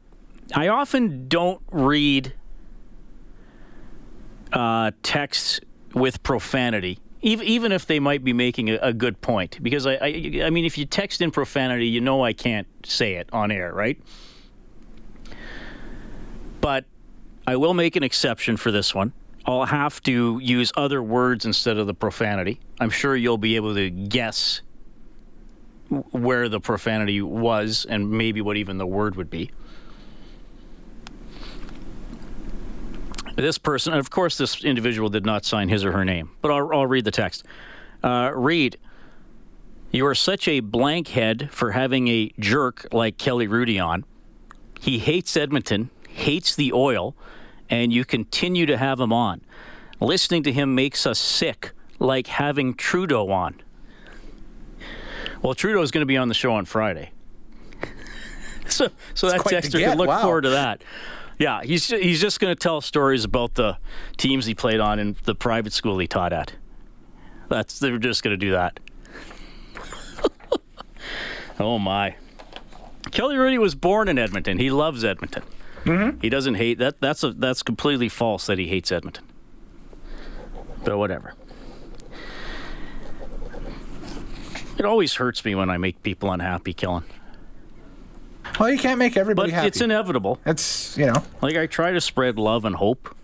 I 0.56 0.70
often 0.70 1.28
don't 1.28 1.62
read 1.72 2.34
uh, 4.54 4.92
texts 5.04 5.60
with 5.94 6.22
profanity, 6.24 7.00
even 7.22 7.46
even 7.48 7.72
if 7.72 7.86
they 7.86 8.00
might 8.00 8.24
be 8.24 8.34
making 8.34 8.70
a, 8.70 8.76
a 8.82 8.94
good 8.94 9.20
point. 9.22 9.62
Because 9.62 9.86
I, 9.86 9.94
I, 9.96 10.42
I 10.44 10.50
mean, 10.52 10.66
if 10.66 10.78
you 10.78 10.86
text 10.86 11.22
in 11.22 11.32
profanity, 11.32 11.88
you 11.88 12.02
know 12.02 12.24
I 12.24 12.34
can't 12.34 12.68
say 12.86 13.16
it 13.16 13.30
on 13.34 13.52
air, 13.52 13.74
right? 13.74 14.00
But 16.62 16.86
I 17.48 17.56
will 17.56 17.74
make 17.74 17.96
an 17.96 18.04
exception 18.04 18.58
for 18.58 18.72
this 18.72 18.94
one. 18.94 19.14
I'll 19.46 19.66
have 19.66 20.02
to 20.04 20.40
use 20.42 20.72
other 20.76 21.02
words 21.02 21.46
instead 21.46 21.78
of 21.78 21.88
the 21.88 21.94
profanity. 21.94 22.60
I'm 22.80 22.90
sure 22.90 23.16
you'll 23.16 23.38
be 23.38 23.56
able 23.56 23.74
to 23.76 23.90
guess 23.90 24.62
where 25.90 26.50
the 26.50 26.60
profanity 26.60 27.22
was 27.22 27.86
and 27.90 28.12
maybe 28.12 28.42
what 28.42 28.58
even 28.58 28.78
the 28.78 28.86
word 28.86 29.16
would 29.16 29.30
be. 29.30 29.52
This 33.36 33.58
person, 33.58 33.94
of 33.94 34.10
course, 34.10 34.38
this 34.38 34.64
individual 34.64 35.10
did 35.10 35.26
not 35.26 35.46
sign 35.46 35.70
his 35.70 35.86
or 35.86 35.94
her 35.94 36.04
name, 36.04 36.32
but 36.42 36.52
I'll, 36.52 36.70
I'll 36.74 36.88
read 36.88 37.06
the 37.06 37.12
text. 37.12 37.46
Uh, 38.04 38.32
read, 38.36 38.78
you 39.92 40.06
are 40.06 40.16
such 40.16 40.48
a 40.48 40.60
blank 40.60 41.10
head 41.10 41.50
for 41.52 41.72
having 41.72 42.08
a 42.10 42.32
jerk 42.38 42.88
like 42.92 43.18
Kelly 43.18 43.48
Hrudey 43.48 43.84
on. 43.84 44.04
He 44.80 45.00
hates 45.00 45.36
Edmonton 45.36 45.90
hates 46.20 46.56
the 46.56 46.72
oil, 46.74 47.16
and 47.70 47.92
you 47.92 48.06
continue 48.06 48.66
to 48.66 48.78
have 48.78 49.00
him 49.00 49.12
on. 49.12 49.42
Listening 50.00 50.44
to 50.44 50.52
him 50.52 50.76
makes 50.76 51.06
us 51.06 51.20
sick, 51.20 51.72
like 52.00 52.28
having 52.28 52.74
Trudeau 52.74 53.30
on. 53.32 53.62
Well, 55.42 55.54
Trudeau 55.54 55.82
is 55.82 55.92
going 55.92 56.02
to 56.02 56.06
be 56.06 56.18
on 56.18 56.28
the 56.28 56.34
show 56.34 56.54
on 56.54 56.66
Friday. 56.66 57.12
so, 58.68 58.90
so 59.14 59.30
that 59.30 59.42
texter 59.42 59.80
can 59.80 59.98
look 59.98 60.08
wow. 60.08 60.22
forward 60.22 60.42
to 60.42 60.50
that. 60.50 60.84
Yeah, 61.38 61.64
he's 61.64 61.88
he's 61.88 62.20
just 62.20 62.42
going 62.42 62.54
to 62.54 62.60
tell 62.60 62.82
stories 62.82 63.24
about 63.24 63.56
the 63.56 63.78
teams 64.18 64.46
he 64.46 64.54
played 64.54 64.82
on 64.82 65.00
and 65.00 65.16
the 65.24 65.34
private 65.34 65.72
school 65.72 65.98
he 65.98 66.08
taught 66.08 66.34
at. 66.34 66.54
That's 67.48 67.80
they're 67.80 67.98
just 67.98 68.24
going 68.24 68.38
to 68.38 68.38
do 68.38 68.52
that. 68.52 68.80
oh 71.60 71.80
my. 71.80 72.16
Kelly 73.12 73.38
Hrudey 73.38 73.58
was 73.58 73.74
born 73.74 74.10
in 74.10 74.18
Edmonton. 74.20 74.60
He 74.60 74.70
loves 74.70 75.06
Edmonton. 75.06 75.44
Mm-hmm. 75.86 76.20
He 76.20 76.30
doesn't 76.30 76.56
hate 76.56 76.78
that. 76.80 77.00
That's 77.00 77.24
a, 77.24 77.32
that's 77.32 77.64
completely 77.64 78.10
false 78.10 78.46
that 78.48 78.60
he 78.60 78.68
hates 78.68 78.92
Edmonton. 78.92 79.26
But 80.84 80.98
whatever. 80.98 81.34
It 84.78 84.86
always 84.86 85.16
hurts 85.16 85.44
me 85.44 85.56
when 85.56 85.70
I 85.70 85.78
make 85.78 86.02
people 86.04 86.32
unhappy, 86.32 86.74
Killen. 86.74 87.04
Well, 88.60 88.70
you 88.70 88.80
can't 88.80 88.98
make 88.98 89.18
everybody 89.18 89.52
but 89.52 89.56
happy. 89.56 89.68
It's 89.68 89.82
inevitable. 89.82 90.40
It's 90.46 90.98
you 90.98 91.06
know. 91.06 91.24
Like 91.42 91.56
I 91.56 91.68
try 91.68 91.92
to 91.92 92.02
spread 92.02 92.40
love 92.40 92.66
and 92.66 92.76
hope. 92.76 93.16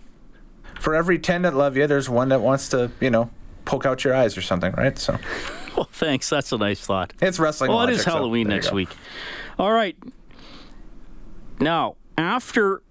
For 0.79 0.93
every 0.93 1.17
ten 1.17 1.43
that 1.43 1.55
love 1.55 1.77
you, 1.77 1.87
there's 1.87 2.09
one 2.09 2.29
that 2.29 2.41
wants 2.41 2.69
to, 2.69 2.91
you 2.99 3.09
know, 3.09 3.29
poke 3.63 3.85
out 3.85 4.03
your 4.03 4.13
eyes 4.13 4.37
or 4.37 4.41
something, 4.41 4.73
right? 4.73 4.97
So. 4.97 5.17
Well, 5.75 5.89
thanks. 5.91 6.29
That's 6.29 6.53
a 6.53 6.57
nice 6.57 6.79
thought. 6.79 7.11
It's 7.21 7.37
wrestling. 7.37 7.67
Well, 7.67 7.79
logic, 7.79 7.95
it 7.95 7.99
is 7.99 8.05
Halloween 8.05 8.45
so 8.45 8.49
next 8.49 8.71
week. 8.71 8.87
All 9.59 9.73
right. 9.73 9.97
Now, 11.59 11.97
after 12.17 12.81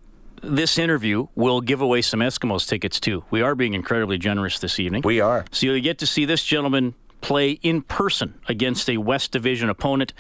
this 0.43 0.79
interview, 0.79 1.27
we'll 1.35 1.61
give 1.61 1.81
away 1.81 2.03
some 2.03 2.21
Eskimos 2.21 2.69
tickets 2.69 3.01
too. 3.01 3.25
We 3.31 3.43
are 3.43 3.55
being 3.55 3.75
incredibly 3.75 4.19
generous 4.19 4.59
this 4.59 4.79
evening. 4.79 5.03
We 5.05 5.21
are. 5.21 5.45
So 5.51 5.67
you'll 5.67 5.81
get 5.81 5.99
to 5.99 6.07
see 6.07 6.25
this 6.25 6.45
gentleman 6.45 6.95
play 7.21 7.53
in 7.63 7.81
person 7.81 8.35
against 8.49 8.91
a 8.91 8.99
West 8.99 9.33
Division 9.33 9.71
opponent. 9.71 10.13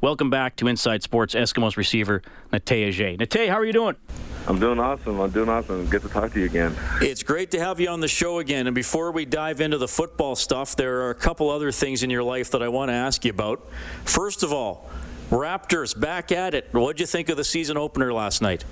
Welcome 0.00 0.30
back 0.30 0.56
to 0.56 0.68
Inside 0.68 1.02
Sports 1.02 1.34
Eskimos 1.34 1.76
receiver 1.76 2.22
Natey 2.52 2.88
Adjei. 2.88 3.18
Natey, 3.18 3.48
how 3.48 3.54
are 3.54 3.64
you 3.64 3.72
doing? 3.72 3.96
I'm 4.46 4.58
doing 4.58 4.78
awesome. 4.78 5.20
I'm 5.20 5.30
doing 5.30 5.48
awesome. 5.48 5.86
Good 5.86 6.02
to 6.02 6.08
talk 6.08 6.32
to 6.32 6.40
you 6.40 6.46
again. 6.46 6.76
It's 7.00 7.22
great 7.22 7.52
to 7.52 7.60
have 7.60 7.78
you 7.78 7.88
on 7.88 8.00
the 8.00 8.08
show 8.08 8.38
again. 8.38 8.66
And 8.66 8.74
before 8.74 9.12
we 9.12 9.24
dive 9.24 9.60
into 9.60 9.78
the 9.78 9.86
football 9.88 10.34
stuff, 10.34 10.74
there 10.74 11.02
are 11.02 11.10
a 11.10 11.14
couple 11.14 11.50
other 11.50 11.70
things 11.70 12.02
in 12.02 12.10
your 12.10 12.24
life 12.24 12.50
that 12.52 12.62
I 12.62 12.68
want 12.68 12.88
to 12.88 12.94
ask 12.94 13.24
you 13.24 13.30
about. 13.30 13.68
First 14.04 14.42
of 14.42 14.52
all, 14.52 14.90
Raptors 15.32 15.98
back 15.98 16.30
at 16.30 16.52
it. 16.52 16.68
What 16.72 16.98
did 16.98 17.00
you 17.00 17.06
think 17.06 17.30
of 17.30 17.38
the 17.38 17.44
season 17.44 17.78
opener 17.78 18.12
last 18.12 18.42
night? 18.42 18.66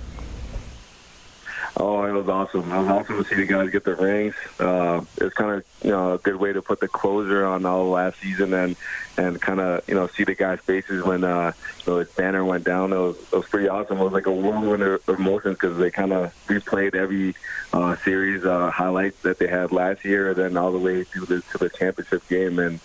Oh, 1.75 2.03
it 2.03 2.11
was 2.11 2.29
awesome. 2.29 2.71
It 2.71 2.77
was 2.77 2.87
awesome 2.87 3.23
to 3.23 3.27
see 3.27 3.35
the 3.35 3.47
guys 3.47 3.71
get 3.71 3.83
their 3.83 3.95
rings. 3.95 4.35
Uh, 4.59 5.01
it's 5.17 5.33
kind 5.33 5.49
of 5.49 5.65
you 5.83 5.89
know 5.89 6.13
a 6.13 6.17
good 6.19 6.35
way 6.35 6.53
to 6.53 6.61
put 6.61 6.79
the 6.79 6.87
closure 6.87 7.43
on 7.45 7.65
all 7.65 7.89
last 7.89 8.19
season 8.19 8.53
and 8.53 8.75
and 9.17 9.41
kind 9.41 9.59
of 9.59 9.89
you 9.89 9.95
know 9.95 10.05
see 10.05 10.23
the 10.23 10.35
guys' 10.35 10.59
faces 10.59 11.03
when 11.03 11.23
uh, 11.23 11.51
you 11.83 11.93
know, 11.93 11.99
his 11.99 12.09
banner 12.09 12.45
went 12.45 12.63
down. 12.63 12.93
It 12.93 12.97
was, 12.97 13.17
it 13.17 13.35
was 13.35 13.47
pretty 13.47 13.67
awesome. 13.67 13.97
It 13.97 14.03
was 14.03 14.13
like 14.13 14.27
a 14.27 14.31
whirlwind 14.31 14.83
of 14.83 15.09
emotions 15.09 15.55
because 15.55 15.79
they 15.79 15.89
kind 15.89 16.13
of 16.13 16.31
replayed 16.45 16.93
every 16.93 17.33
uh, 17.73 17.95
series 18.03 18.45
uh, 18.45 18.69
highlights 18.69 19.19
that 19.23 19.39
they 19.39 19.47
had 19.47 19.71
last 19.71 20.05
year, 20.05 20.29
and 20.29 20.37
then 20.37 20.57
all 20.57 20.71
the 20.71 20.77
way 20.77 21.05
through 21.05 21.25
the, 21.25 21.41
to 21.41 21.57
the 21.57 21.69
championship 21.69 22.27
game 22.27 22.59
and 22.59 22.79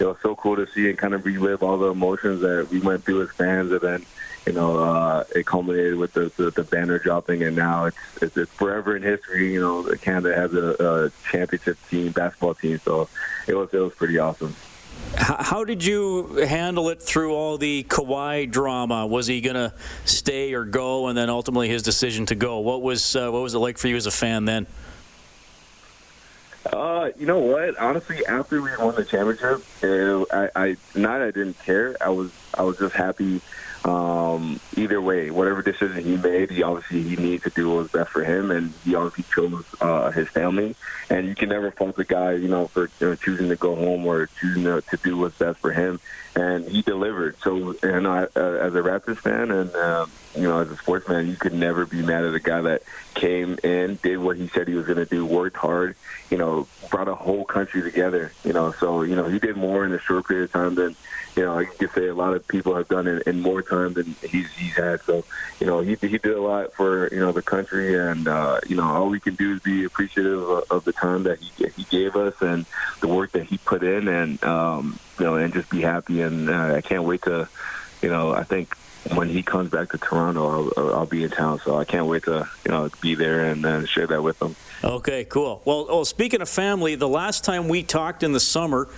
it 0.00 0.06
was 0.06 0.16
so 0.22 0.34
cool 0.34 0.56
to 0.56 0.66
see 0.66 0.88
and 0.88 0.98
kind 0.98 1.14
of 1.14 1.24
relive 1.24 1.62
all 1.62 1.78
the 1.78 1.90
emotions 1.90 2.40
that 2.40 2.68
we 2.70 2.80
went 2.80 3.04
through 3.04 3.22
as 3.22 3.30
fans, 3.32 3.70
and 3.72 3.80
then 3.80 4.06
you 4.46 4.52
know 4.52 4.78
uh, 4.78 5.24
it 5.34 5.46
culminated 5.46 5.96
with 5.96 6.12
the, 6.12 6.32
the 6.36 6.50
the 6.50 6.64
banner 6.64 6.98
dropping, 6.98 7.42
and 7.42 7.54
now 7.56 7.86
it's 7.86 7.96
it's, 8.22 8.36
it's 8.36 8.52
forever 8.52 8.96
in 8.96 9.02
history. 9.02 9.52
You 9.52 9.60
know, 9.60 9.94
Canada 10.00 10.34
has 10.34 10.54
a, 10.54 10.74
a 11.04 11.30
championship 11.30 11.78
team, 11.88 12.12
basketball 12.12 12.54
team, 12.54 12.78
so 12.78 13.08
it 13.46 13.54
was 13.54 13.72
it 13.72 13.78
was 13.78 13.94
pretty 13.94 14.18
awesome. 14.18 14.54
How 15.16 15.64
did 15.64 15.84
you 15.84 16.36
handle 16.36 16.88
it 16.88 17.02
through 17.02 17.34
all 17.34 17.58
the 17.58 17.84
Kawhi 17.84 18.50
drama? 18.50 19.06
Was 19.06 19.26
he 19.26 19.40
going 19.40 19.54
to 19.54 19.72
stay 20.04 20.52
or 20.54 20.64
go, 20.64 21.08
and 21.08 21.18
then 21.18 21.28
ultimately 21.28 21.68
his 21.68 21.82
decision 21.82 22.26
to 22.26 22.34
go? 22.34 22.60
What 22.60 22.80
was 22.82 23.16
uh, 23.16 23.30
what 23.30 23.42
was 23.42 23.54
it 23.54 23.58
like 23.58 23.76
for 23.76 23.88
you 23.88 23.96
as 23.96 24.06
a 24.06 24.10
fan 24.10 24.44
then? 24.44 24.66
Uh, 26.66 27.10
you 27.18 27.26
know 27.26 27.38
what? 27.38 27.76
Honestly, 27.78 28.24
after 28.26 28.60
we 28.60 28.70
won 28.78 28.94
the 28.94 29.04
championship, 29.04 29.64
it, 29.82 30.26
I, 30.30 30.50
I 30.54 30.76
not 30.94 31.22
I 31.22 31.30
didn't 31.30 31.58
care. 31.60 31.96
I 32.00 32.10
was 32.10 32.32
I 32.54 32.62
was 32.62 32.78
just 32.78 32.94
happy. 32.94 33.40
Um, 33.82 34.60
either 34.76 35.00
way, 35.00 35.30
whatever 35.30 35.62
decision 35.62 36.04
he 36.04 36.18
made, 36.18 36.50
he 36.50 36.62
obviously 36.62 37.02
he 37.02 37.16
needed 37.16 37.44
to 37.44 37.50
do 37.50 37.70
what 37.70 37.76
was 37.78 37.90
best 37.90 38.10
for 38.10 38.22
him, 38.22 38.50
and 38.50 38.74
he 38.84 38.94
obviously 38.94 39.24
chose 39.34 39.64
uh, 39.80 40.10
his 40.10 40.28
family. 40.28 40.76
And 41.08 41.26
you 41.26 41.34
can 41.34 41.48
never 41.48 41.70
fault 41.70 41.96
the 41.96 42.04
guy, 42.04 42.32
you 42.32 42.48
know, 42.48 42.66
for 42.66 42.90
you 43.00 43.08
know, 43.08 43.14
choosing 43.14 43.48
to 43.48 43.56
go 43.56 43.74
home 43.74 44.04
or 44.04 44.28
choosing 44.38 44.64
to, 44.64 44.82
to 44.82 44.96
do 44.98 45.16
what's 45.16 45.38
best 45.38 45.60
for 45.60 45.72
him. 45.72 45.98
And 46.36 46.68
he 46.68 46.82
delivered. 46.82 47.36
So, 47.42 47.74
and 47.82 48.06
I, 48.06 48.24
uh, 48.36 48.58
as 48.60 48.74
a 48.74 48.82
Raptors 48.82 49.16
fan, 49.16 49.50
and 49.50 49.74
uh, 49.74 50.06
you 50.34 50.42
know, 50.42 50.60
as 50.60 50.70
a 50.70 50.76
sportsman, 50.76 51.28
you 51.28 51.36
could 51.36 51.52
never 51.52 51.86
be 51.86 52.02
mad 52.02 52.24
at 52.24 52.34
a 52.34 52.40
guy 52.40 52.60
that 52.60 52.82
came 53.14 53.58
in, 53.64 53.98
did 54.02 54.18
what 54.18 54.36
he 54.36 54.48
said 54.48 54.68
he 54.68 54.74
was 54.74 54.86
going 54.86 54.98
to 54.98 55.06
do, 55.06 55.26
worked 55.26 55.56
hard, 55.56 55.96
you 56.30 56.38
know, 56.38 56.66
brought 56.88 57.08
a 57.08 57.14
whole 57.14 57.44
country 57.44 57.82
together. 57.82 58.32
You 58.44 58.52
know, 58.52 58.72
so 58.72 59.02
you 59.02 59.16
know 59.16 59.28
he 59.28 59.38
did 59.38 59.56
more 59.56 59.84
in 59.84 59.92
a 59.92 60.00
short 60.00 60.28
period 60.28 60.44
of 60.44 60.52
time 60.52 60.74
than 60.74 60.96
you 61.36 61.44
know, 61.44 61.58
I 61.58 61.64
could 61.64 61.90
say 61.92 62.08
a 62.08 62.14
lot 62.14 62.34
of 62.34 62.46
people 62.48 62.74
have 62.74 62.88
done 62.88 63.06
it 63.06 63.22
in 63.26 63.40
more 63.40 63.62
time 63.62 63.92
than 63.94 64.16
he's 64.22 64.50
he's 64.52 64.74
had. 64.74 65.00
So, 65.02 65.24
you 65.60 65.66
know, 65.66 65.80
he 65.80 65.94
he 65.94 66.18
did 66.18 66.26
a 66.26 66.40
lot 66.40 66.72
for 66.72 67.08
you 67.12 67.20
know 67.20 67.32
the 67.32 67.42
country, 67.42 67.98
and 67.98 68.26
uh, 68.26 68.60
you 68.66 68.76
know, 68.76 68.84
all 68.84 69.08
we 69.08 69.20
can 69.20 69.36
do 69.36 69.54
is 69.54 69.60
be 69.60 69.84
appreciative 69.84 70.42
of, 70.42 70.64
of 70.70 70.84
the 70.84 70.92
time 70.92 71.22
that 71.24 71.38
he 71.38 71.68
he 71.68 71.84
gave 71.84 72.16
us 72.16 72.34
and 72.40 72.66
the 73.00 73.08
work 73.08 73.32
that 73.32 73.44
he 73.44 73.58
put 73.58 73.82
in, 73.82 74.08
and 74.08 74.42
um, 74.44 74.98
you 75.18 75.24
know, 75.24 75.36
and 75.36 75.52
just 75.52 75.70
be 75.70 75.80
happy. 75.80 76.20
And 76.20 76.50
uh, 76.50 76.74
I 76.74 76.80
can't 76.80 77.04
wait 77.04 77.22
to, 77.22 77.48
you 78.02 78.08
know, 78.08 78.32
I 78.32 78.42
think 78.42 78.76
when 79.14 79.28
he 79.28 79.42
comes 79.42 79.70
back 79.70 79.90
to 79.90 79.98
Toronto, 79.98 80.70
I'll, 80.76 80.94
I'll 80.94 81.06
be 81.06 81.24
in 81.24 81.30
town. 81.30 81.60
So 81.64 81.76
I 81.78 81.84
can't 81.84 82.06
wait 82.06 82.24
to 82.24 82.48
you 82.64 82.70
know 82.70 82.90
be 83.00 83.14
there 83.14 83.46
and 83.46 83.64
uh, 83.64 83.86
share 83.86 84.06
that 84.06 84.22
with 84.22 84.40
him. 84.40 84.54
Okay, 84.82 85.24
cool. 85.24 85.60
Well, 85.64 85.86
well, 85.86 86.04
speaking 86.04 86.40
of 86.40 86.48
family, 86.48 86.94
the 86.94 87.08
last 87.08 87.44
time 87.44 87.68
we 87.68 87.82
talked 87.82 88.22
in 88.22 88.32
the 88.32 88.40
summer 88.40 88.88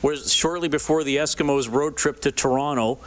was 0.00 0.32
shortly 0.32 0.68
before 0.68 1.02
the 1.04 1.16
Eskimos 1.16 1.70
road 1.70 1.96
trip 1.96 2.20
to 2.20 2.32
Toronto, 2.32 2.98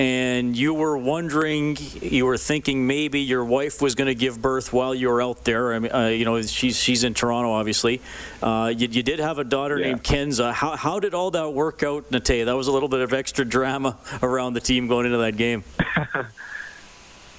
and 0.00 0.56
you 0.56 0.72
were 0.72 0.96
wondering, 0.96 1.76
you 2.00 2.24
were 2.24 2.38
thinking 2.38 2.86
maybe 2.86 3.20
your 3.20 3.44
wife 3.44 3.82
was 3.82 3.94
going 3.94 4.06
to 4.06 4.14
give 4.14 4.40
birth 4.40 4.72
while 4.72 4.94
you 4.94 5.10
were 5.10 5.20
out 5.20 5.44
there. 5.44 5.74
I 5.74 5.78
mean, 5.78 5.92
uh, 5.92 6.06
you 6.06 6.24
know, 6.24 6.40
she's 6.40 6.78
she's 6.78 7.04
in 7.04 7.12
Toronto, 7.12 7.50
obviously. 7.50 8.00
Uh, 8.42 8.72
you, 8.74 8.88
you, 8.88 9.02
did 9.02 9.18
have 9.18 9.38
a 9.38 9.44
daughter 9.44 9.78
yeah. 9.78 9.88
named 9.88 10.02
Kenza. 10.02 10.54
How 10.54 10.74
how 10.74 11.00
did 11.00 11.12
all 11.12 11.30
that 11.32 11.50
work 11.50 11.82
out, 11.82 12.10
Nate? 12.10 12.46
That 12.46 12.56
was 12.56 12.66
a 12.66 12.72
little 12.72 12.88
bit 12.88 13.00
of 13.00 13.12
extra 13.12 13.44
drama 13.44 13.98
around 14.22 14.54
the 14.54 14.60
team 14.60 14.88
going 14.88 15.04
into 15.04 15.18
that 15.18 15.36
game. 15.36 15.64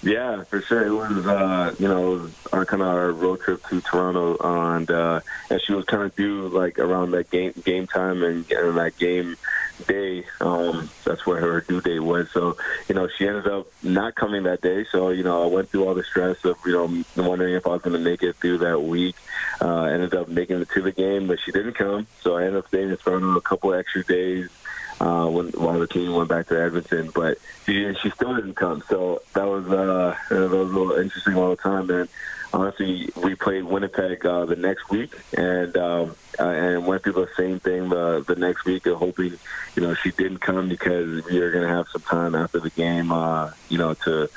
Yeah, 0.03 0.43
for 0.45 0.61
sure. 0.61 0.85
It 0.85 0.91
was, 0.91 1.27
uh, 1.27 1.75
you 1.77 1.87
know, 1.87 2.29
our 2.51 2.65
kind 2.65 2.81
of 2.81 2.87
our 2.87 3.11
road 3.11 3.41
trip 3.41 3.63
to 3.67 3.81
Toronto, 3.81 4.35
and 4.39 4.89
uh, 4.89 5.19
and 5.49 5.61
she 5.61 5.73
was 5.73 5.85
kind 5.85 6.03
of 6.03 6.15
due 6.15 6.47
like 6.47 6.79
around 6.79 7.11
that 7.11 7.29
game 7.29 7.53
game 7.63 7.85
time 7.85 8.23
and, 8.23 8.49
and 8.51 8.77
that 8.77 8.97
game 8.97 9.37
day. 9.85 10.25
Um, 10.39 10.89
that's 11.05 11.25
where 11.25 11.39
her 11.39 11.61
due 11.61 11.81
date 11.81 11.99
was. 11.99 12.31
So, 12.31 12.57
you 12.87 12.95
know, 12.95 13.07
she 13.15 13.27
ended 13.27 13.47
up 13.47 13.67
not 13.83 14.15
coming 14.15 14.43
that 14.43 14.61
day. 14.61 14.85
So, 14.91 15.09
you 15.09 15.23
know, 15.23 15.43
I 15.43 15.45
went 15.47 15.69
through 15.69 15.87
all 15.87 15.93
the 15.93 16.03
stress 16.03 16.43
of, 16.45 16.57
you 16.65 16.71
know, 16.71 17.03
wondering 17.23 17.53
if 17.53 17.67
I 17.67 17.71
was 17.71 17.81
going 17.81 17.93
to 17.93 17.99
make 17.99 18.23
it 18.23 18.35
through 18.37 18.59
that 18.59 18.81
week. 18.81 19.15
Uh, 19.59 19.83
ended 19.83 20.15
up 20.15 20.27
making 20.27 20.61
it 20.61 20.69
to 20.69 20.81
the 20.81 20.91
game, 20.91 21.27
but 21.27 21.39
she 21.39 21.51
didn't 21.51 21.73
come. 21.73 22.07
So 22.21 22.37
I 22.37 22.45
ended 22.45 22.57
up 22.57 22.67
staying 22.67 22.89
in 22.89 22.97
Toronto 22.97 23.35
a 23.37 23.41
couple 23.41 23.73
extra 23.73 24.03
days 24.03 24.49
uh, 25.01 25.27
when 25.27 25.47
while 25.49 25.79
the 25.79 25.87
team 25.87 26.13
went 26.13 26.29
back 26.29 26.47
to 26.47 26.61
Edmonton, 26.61 27.09
but 27.15 27.39
she 27.65 27.91
she 27.95 28.11
still 28.11 28.35
didn't 28.35 28.53
come. 28.53 28.83
So 28.87 29.23
that 29.33 29.47
was 29.47 29.67
uh, 29.67 30.15
that 30.29 30.39
was 30.39 30.51
a 30.51 30.55
little 30.55 30.91
interesting 30.91 31.35
all 31.35 31.49
the 31.49 31.55
time. 31.55 31.89
And 31.89 32.07
honestly, 32.53 33.09
we 33.15 33.33
played 33.33 33.63
Winnipeg 33.63 34.23
uh, 34.23 34.45
the 34.45 34.55
next 34.55 34.91
week, 34.91 35.11
and 35.35 35.75
um, 35.75 36.15
uh, 36.39 36.43
and 36.43 36.85
went 36.85 37.01
through 37.01 37.13
the 37.13 37.29
same 37.35 37.59
thing 37.59 37.89
the 37.89 38.23
the 38.27 38.35
next 38.35 38.63
week, 38.65 38.85
of 38.85 38.99
hoping 38.99 39.39
you 39.75 39.81
know 39.81 39.95
she 39.95 40.11
didn't 40.11 40.37
come 40.37 40.69
because 40.69 41.25
we 41.25 41.39
were 41.39 41.49
going 41.49 41.67
to 41.67 41.73
have 41.73 41.87
some 41.87 42.03
time 42.03 42.35
after 42.35 42.59
the 42.59 42.69
game, 42.69 43.11
uh, 43.11 43.51
you 43.69 43.79
know, 43.79 43.95
to 43.95 44.29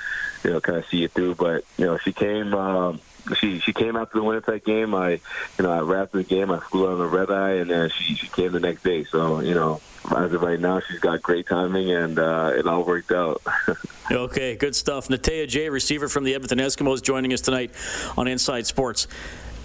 you 0.44 0.50
know 0.50 0.62
kind 0.62 0.78
of 0.78 0.86
see 0.86 1.04
it 1.04 1.12
through. 1.12 1.34
But 1.34 1.64
you 1.76 1.84
know, 1.84 1.98
she 1.98 2.14
came. 2.14 2.54
Um, 2.54 3.00
she 3.36 3.58
she 3.60 3.72
came 3.72 3.96
after 3.96 4.18
the 4.18 4.24
Winnipeg 4.24 4.64
game. 4.64 4.94
I, 4.94 5.20
you 5.58 5.64
know, 5.64 5.70
I 5.70 5.80
wrapped 5.80 6.12
the 6.12 6.22
game. 6.22 6.50
I 6.50 6.60
flew 6.60 6.90
on 6.90 6.98
the 6.98 7.06
red 7.06 7.30
eye, 7.30 7.54
and 7.54 7.70
then 7.70 7.90
she 7.90 8.14
she 8.14 8.28
came 8.28 8.52
the 8.52 8.60
next 8.60 8.82
day. 8.82 9.04
So 9.04 9.40
you 9.40 9.54
know, 9.54 9.80
as 10.16 10.32
of 10.32 10.42
right 10.42 10.60
now, 10.60 10.80
she's 10.80 11.00
got 11.00 11.22
great 11.22 11.46
timing, 11.46 11.90
and 11.90 12.18
uh, 12.18 12.52
it 12.54 12.66
all 12.66 12.84
worked 12.84 13.12
out. 13.12 13.42
okay, 14.10 14.56
good 14.56 14.76
stuff. 14.76 15.08
Natey 15.08 15.46
Adjei, 15.46 15.70
receiver 15.70 16.08
from 16.08 16.24
the 16.24 16.34
Edmonton 16.34 16.58
Eskimos, 16.58 17.02
joining 17.02 17.32
us 17.32 17.40
tonight 17.40 17.70
on 18.16 18.28
Inside 18.28 18.66
Sports. 18.66 19.06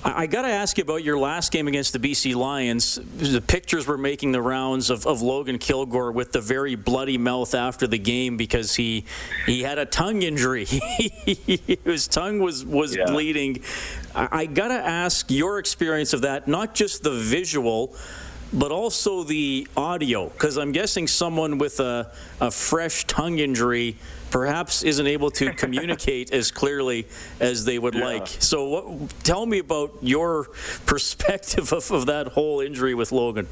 I, 0.03 0.27
got 0.27 0.43
to 0.43 0.47
ask 0.47 0.77
you 0.77 0.83
about 0.83 1.03
your 1.03 1.17
last 1.17 1.51
game 1.51 1.67
against 1.67 1.93
the 1.93 1.99
BC 1.99 2.35
Lions. 2.35 2.99
The 3.17 3.41
pictures 3.41 3.85
were 3.85 3.97
making 3.97 4.31
the 4.31 4.41
rounds 4.41 4.89
of, 4.89 5.05
of 5.05 5.21
Logan 5.21 5.57
Kilgore 5.57 6.11
with 6.11 6.31
the 6.31 6.41
very 6.41 6.75
bloody 6.75 7.17
mouth 7.17 7.53
after 7.53 7.85
the 7.87 7.97
game 7.97 8.37
because 8.37 8.75
he 8.75 9.05
he 9.45 9.63
had 9.63 9.77
a 9.77 9.85
tongue 9.85 10.21
injury. 10.21 10.65
His 11.85 12.07
tongue 12.07 12.39
was 12.39 12.65
was 12.65 12.95
yeah. 12.95 13.05
bleeding. 13.05 13.61
I, 14.15 14.27
I 14.31 14.45
got 14.45 14.69
to 14.69 14.75
ask 14.75 15.29
your 15.29 15.59
experience 15.59 16.13
of 16.13 16.21
that, 16.21 16.47
not 16.47 16.75
just 16.75 17.03
the 17.03 17.11
visual 17.11 17.95
but 18.51 18.71
also 18.71 19.23
the 19.23 19.67
audio, 19.77 20.29
because 20.29 20.57
I'm 20.57 20.71
guessing 20.71 21.07
someone 21.07 21.57
with 21.57 21.79
a, 21.79 22.11
a 22.41 22.51
fresh 22.51 23.05
tongue 23.05 23.39
injury 23.39 23.97
perhaps 24.31 24.83
isn't 24.83 25.07
able 25.07 25.31
to 25.31 25.53
communicate 25.63 26.31
as 26.31 26.51
clearly 26.51 27.07
as 27.39 27.65
they 27.65 27.79
would 27.79 27.95
yeah. 27.95 28.05
like. 28.05 28.27
So, 28.27 28.67
what, 28.67 29.09
tell 29.23 29.45
me 29.45 29.59
about 29.59 29.93
your 30.01 30.45
perspective 30.85 31.71
of, 31.73 31.91
of 31.91 32.07
that 32.07 32.29
whole 32.29 32.59
injury 32.59 32.93
with 32.93 33.11
Logan. 33.11 33.47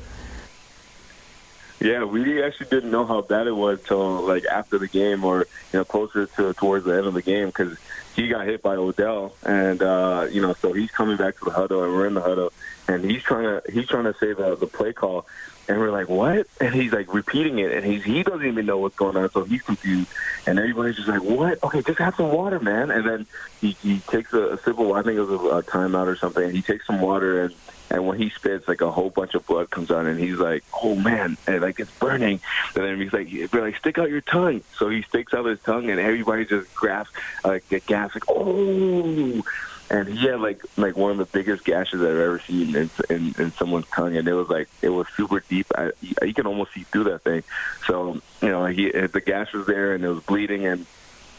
Yeah, 1.80 2.06
we 2.06 2.42
actually 2.42 2.68
didn't 2.68 2.90
know 2.90 3.06
how 3.06 3.22
bad 3.22 3.46
it 3.46 3.56
was 3.56 3.84
till 3.84 4.22
like 4.22 4.46
after 4.46 4.80
the 4.80 4.88
game, 4.88 5.24
or 5.24 5.46
you 5.72 5.80
know, 5.80 5.86
closer 5.86 6.26
to 6.26 6.54
towards 6.56 6.86
the 6.86 6.98
end 6.98 7.06
of 7.06 7.14
the 7.14 7.22
game, 7.22 7.48
because 7.48 7.78
he 8.16 8.28
got 8.28 8.48
hit 8.48 8.64
by 8.64 8.76
Odell, 8.76 9.36
and 9.44 9.82
uh, 9.84 10.26
you 10.32 10.42
know, 10.42 10.54
so 10.54 10.74
he's 10.74 10.90
coming 10.90 11.18
back 11.18 11.38
to 11.38 11.46
the 11.46 11.52
huddle, 11.52 11.84
and 11.84 11.94
we're 11.94 12.08
in 12.08 12.16
the 12.16 12.22
huddle, 12.22 12.52
and 12.88 13.04
he's 13.04 13.24
trying 13.24 13.44
to 13.44 13.72
he's 13.72 13.88
trying 13.88 14.06
to 14.06 14.14
say 14.14 14.34
the 14.34 14.56
the 14.56 14.68
play 14.68 14.94
call, 14.94 15.26
and 15.68 15.78
we're 15.78 15.92
like, 15.92 16.10
what? 16.10 16.48
And 16.62 16.74
he's 16.74 16.94
like 16.94 17.14
repeating 17.14 17.60
it, 17.60 17.72
and 17.72 17.86
he's 17.86 18.04
he 18.04 18.24
doesn't 18.24 18.46
even 18.46 18.66
know 18.66 18.78
what's 18.78 18.96
going 18.96 19.18
on, 19.18 19.30
so 19.32 19.44
he's 19.44 19.62
confused, 19.62 20.10
and 20.46 20.58
everybody's 20.58 20.96
just 20.96 21.08
like, 21.08 21.24
what? 21.24 21.62
Okay, 21.64 21.82
just 21.82 22.00
have 22.00 22.16
some 22.16 22.32
water, 22.32 22.60
man. 22.60 22.92
And 22.92 23.08
then 23.08 23.26
he 23.60 23.72
he 23.84 24.00
takes 24.00 24.34
a, 24.34 24.54
a 24.54 24.58
sip 24.58 24.80
of 24.80 24.92
I 24.92 25.02
think 25.04 25.18
it 25.18 25.22
was 25.22 25.30
a, 25.30 25.58
a 25.58 25.64
timeout 25.64 26.08
or 26.08 26.16
something, 26.16 26.44
and 26.44 26.56
he 26.56 26.62
takes 26.62 26.88
some 26.88 27.02
water 27.02 27.44
and. 27.44 27.54
And 27.90 28.06
when 28.06 28.18
he 28.18 28.30
spits, 28.32 28.68
like 28.68 28.82
a 28.82 28.92
whole 28.92 29.10
bunch 29.10 29.34
of 29.34 29.48
blood 29.48 29.70
comes 29.70 29.92
out, 29.92 30.08
and 30.08 30.20
he's 30.20 30.40
like, 30.40 30.66
"Oh 30.84 30.94
man!" 30.94 31.38
And 31.48 31.62
like 31.62 31.80
it's 31.80 31.90
burning. 31.92 32.42
And 32.76 32.84
then 32.84 33.00
he's 33.00 33.14
like, 33.14 33.30
"But 33.50 33.62
like, 33.62 33.78
stick 33.78 33.98
out 33.98 34.10
your 34.10 34.20
tongue." 34.20 34.62
So 34.78 34.90
he 34.90 35.04
sticks 35.04 35.34
out 35.34 35.46
his 35.46 35.62
tongue, 35.62 35.90
and 35.90 35.98
everybody 35.98 36.44
just 36.44 36.76
grasps, 36.76 37.14
like, 37.46 37.70
get 37.70 37.86
gas, 37.86 38.14
like, 38.14 38.26
"Oh!" 38.28 39.42
And 39.90 40.08
he 40.08 40.28
had 40.28 40.42
like 40.42 40.62
like 40.76 40.98
one 40.98 41.12
of 41.12 41.18
the 41.18 41.26
biggest 41.26 41.64
gashes 41.64 42.02
I've 42.02 42.08
ever 42.08 42.40
seen 42.40 42.76
in, 42.76 42.90
in 43.10 43.36
in 43.38 43.52
someone's 43.54 43.88
tongue, 43.88 44.18
and 44.18 44.28
it 44.28 44.34
was 44.34 44.50
like 44.50 44.68
it 44.82 44.90
was 44.90 45.08
super 45.16 45.42
deep. 45.48 45.68
I, 45.76 45.92
you 46.22 46.34
can 46.34 46.48
almost 46.48 46.74
see 46.74 46.84
through 46.84 47.06
that 47.06 47.24
thing. 47.24 47.44
So 47.86 48.22
you 48.42 48.50
know, 48.50 48.66
he 48.66 48.90
the 48.90 49.22
gash 49.22 49.54
was 49.54 49.68
there, 49.68 49.94
and 49.94 50.04
it 50.04 50.10
was 50.10 50.24
bleeding, 50.24 50.66
and 50.66 50.86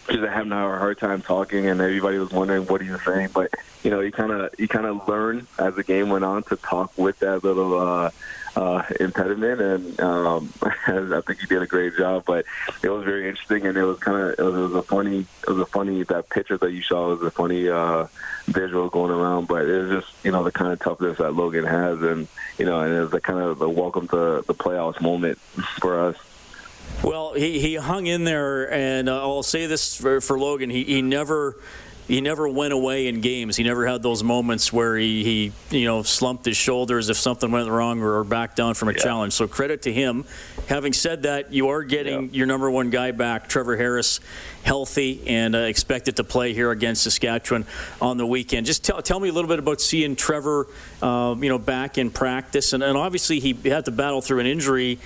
just 0.09 0.23
having 0.23 0.53
a 0.53 0.57
hard 0.57 0.99
time 0.99 1.23
talking, 1.23 1.66
and 1.66 1.81
everybody 1.81 2.18
was 2.18 2.31
wondering 2.31 2.66
what 2.66 2.81
he 2.81 2.90
was 2.90 3.03
saying. 3.03 3.31
But 3.33 3.53
you 3.83 3.90
know, 3.90 4.01
you 4.01 4.11
kind 4.11 4.33
of 4.33 4.51
you 4.59 4.68
kind 4.68 4.87
of 4.87 5.07
learn 5.09 5.47
as 5.59 5.75
the 5.75 5.85
game 5.85 6.09
went 6.09 6.25
on 6.25 6.42
to 6.44 6.57
talk 6.57 6.97
with 6.97 7.18
that 7.21 7.44
little 7.44 7.79
uh, 7.79 8.11
uh, 8.57 8.83
impediment, 8.99 9.61
and 9.61 10.01
um, 10.01 10.53
I 10.62 11.21
think 11.27 11.40
he 11.40 11.47
did 11.47 11.62
a 11.62 11.66
great 11.66 11.97
job. 11.97 12.25
But 12.27 12.44
it 12.83 12.88
was 12.88 13.05
very 13.05 13.29
interesting, 13.29 13.66
and 13.66 13.77
it 13.77 13.85
was 13.85 13.99
kind 13.99 14.16
of 14.16 14.31
it, 14.31 14.38
it 14.38 14.42
was, 14.42 14.75
a 14.75 14.83
funny 14.83 15.27
it 15.47 15.51
was 15.51 15.61
a 15.61 15.66
funny 15.66 16.03
that 16.05 16.29
picture 16.31 16.57
that 16.59 16.73
you 16.73 16.83
saw 16.83 17.09
was 17.09 17.23
a 17.23 17.31
funny 17.31 17.68
uh, 17.68 18.07
visual 18.47 18.88
going 18.88 19.12
around. 19.12 19.47
But 19.47 19.66
it 19.66 19.79
was 19.83 20.03
just 20.03 20.25
you 20.25 20.33
know 20.33 20.42
the 20.42 20.53
kind 20.53 20.73
of 20.73 20.81
toughness 20.81 21.18
that 21.18 21.35
Logan 21.35 21.64
has, 21.64 22.01
and 22.03 22.27
you 22.59 22.64
know, 22.64 22.81
and 22.81 22.94
it 22.94 23.01
was 23.01 23.11
the 23.11 23.21
kind 23.21 23.40
of 23.40 23.59
the 23.59 23.68
welcome 23.68 24.09
to 24.09 24.42
the 24.47 24.55
playoffs 24.55 25.01
moment 25.01 25.38
for 25.81 26.01
us. 26.09 26.16
Well, 27.03 27.35
he, 27.35 27.61
he 27.61 27.77
hung 27.77 28.07
in 28.07 28.24
there, 28.24 28.72
and 28.72 29.09
uh, 29.09 29.20
I'll 29.20 29.42
say 29.42 29.66
this 29.66 29.96
for, 29.96 30.20
for 30.20 30.38
Logan: 30.38 30.70
he, 30.70 30.85
he 30.85 31.03
never 31.03 31.57
he 32.09 32.22
never 32.22 32.48
went 32.48 32.72
away 32.72 33.07
in 33.07 33.20
games. 33.20 33.57
He 33.57 33.62
never 33.62 33.87
had 33.87 34.03
those 34.03 34.24
moments 34.24 34.72
where 34.72 34.96
he, 34.96 35.53
he 35.70 35.79
you 35.79 35.85
know 35.85 36.03
slumped 36.03 36.46
his 36.46 36.57
shoulders 36.57 37.11
if 37.11 37.18
something 37.18 37.51
went 37.53 37.68
wrong 37.68 38.01
or, 38.01 38.20
or 38.20 38.24
backed 38.24 38.57
down 38.57 38.72
from 38.72 38.88
a 38.88 38.92
yeah. 38.92 38.98
challenge. 38.98 39.35
So 39.35 39.46
credit 39.46 39.83
to 39.83 39.92
him. 39.92 40.24
Having 40.68 40.94
said 40.94 41.22
that, 41.24 41.53
you 41.53 41.68
are 41.68 41.83
getting 41.83 42.24
yeah. 42.24 42.29
your 42.33 42.46
number 42.46 42.70
one 42.70 42.88
guy 42.88 43.11
back, 43.11 43.48
Trevor 43.48 43.77
Harris, 43.77 44.20
healthy 44.62 45.22
and 45.27 45.55
uh, 45.55 45.59
expected 45.59 46.16
to 46.16 46.24
play 46.24 46.55
here 46.55 46.70
against 46.70 47.03
Saskatchewan 47.03 47.66
on 48.01 48.16
the 48.16 48.27
weekend. 48.27 48.66
Just 48.66 48.85
tell, 48.85 49.03
tell 49.03 49.20
me 49.20 49.29
a 49.29 49.33
little 49.33 49.48
bit 49.48 49.59
about 49.59 49.81
seeing 49.81 50.16
Trevor, 50.16 50.66
uh, 51.03 51.37
you 51.38 51.51
know, 51.51 51.59
back 51.59 51.98
in 51.98 52.11
practice, 52.11 52.72
and, 52.72 52.83
and 52.83 52.96
obviously 52.96 53.38
he 53.38 53.53
had 53.68 53.85
to 53.85 53.90
battle 53.90 54.22
through 54.22 54.40
an 54.40 54.46
injury 54.46 54.98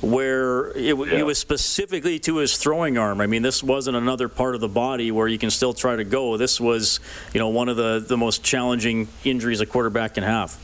where 0.00 0.68
it, 0.76 0.96
yeah. 0.96 1.18
it, 1.18 1.26
was 1.26 1.38
specifically 1.38 2.18
to 2.20 2.36
his 2.36 2.56
throwing 2.56 2.98
arm. 2.98 3.20
I 3.20 3.26
mean, 3.26 3.42
this 3.42 3.62
wasn't 3.62 3.96
another 3.96 4.28
part 4.28 4.54
of 4.54 4.60
the 4.60 4.68
body 4.68 5.10
where 5.10 5.26
you 5.26 5.38
can 5.38 5.50
still 5.50 5.72
try 5.72 5.96
to 5.96 6.04
go. 6.04 6.36
This 6.36 6.60
was, 6.60 7.00
you 7.32 7.40
know, 7.40 7.48
one 7.48 7.68
of 7.68 7.76
the, 7.76 8.04
the 8.06 8.16
most 8.16 8.44
challenging 8.44 9.08
injuries 9.24 9.60
a 9.60 9.66
quarterback 9.66 10.14
can 10.14 10.24
have. 10.24 10.56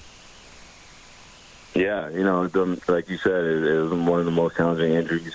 Yeah, 1.74 2.08
you 2.10 2.22
know, 2.22 2.48
like 2.86 3.08
you 3.08 3.18
said, 3.18 3.44
it, 3.44 3.64
it 3.64 3.80
was 3.80 3.92
one 3.92 4.20
of 4.20 4.26
the 4.26 4.30
most 4.30 4.56
challenging 4.56 4.92
injuries 4.92 5.34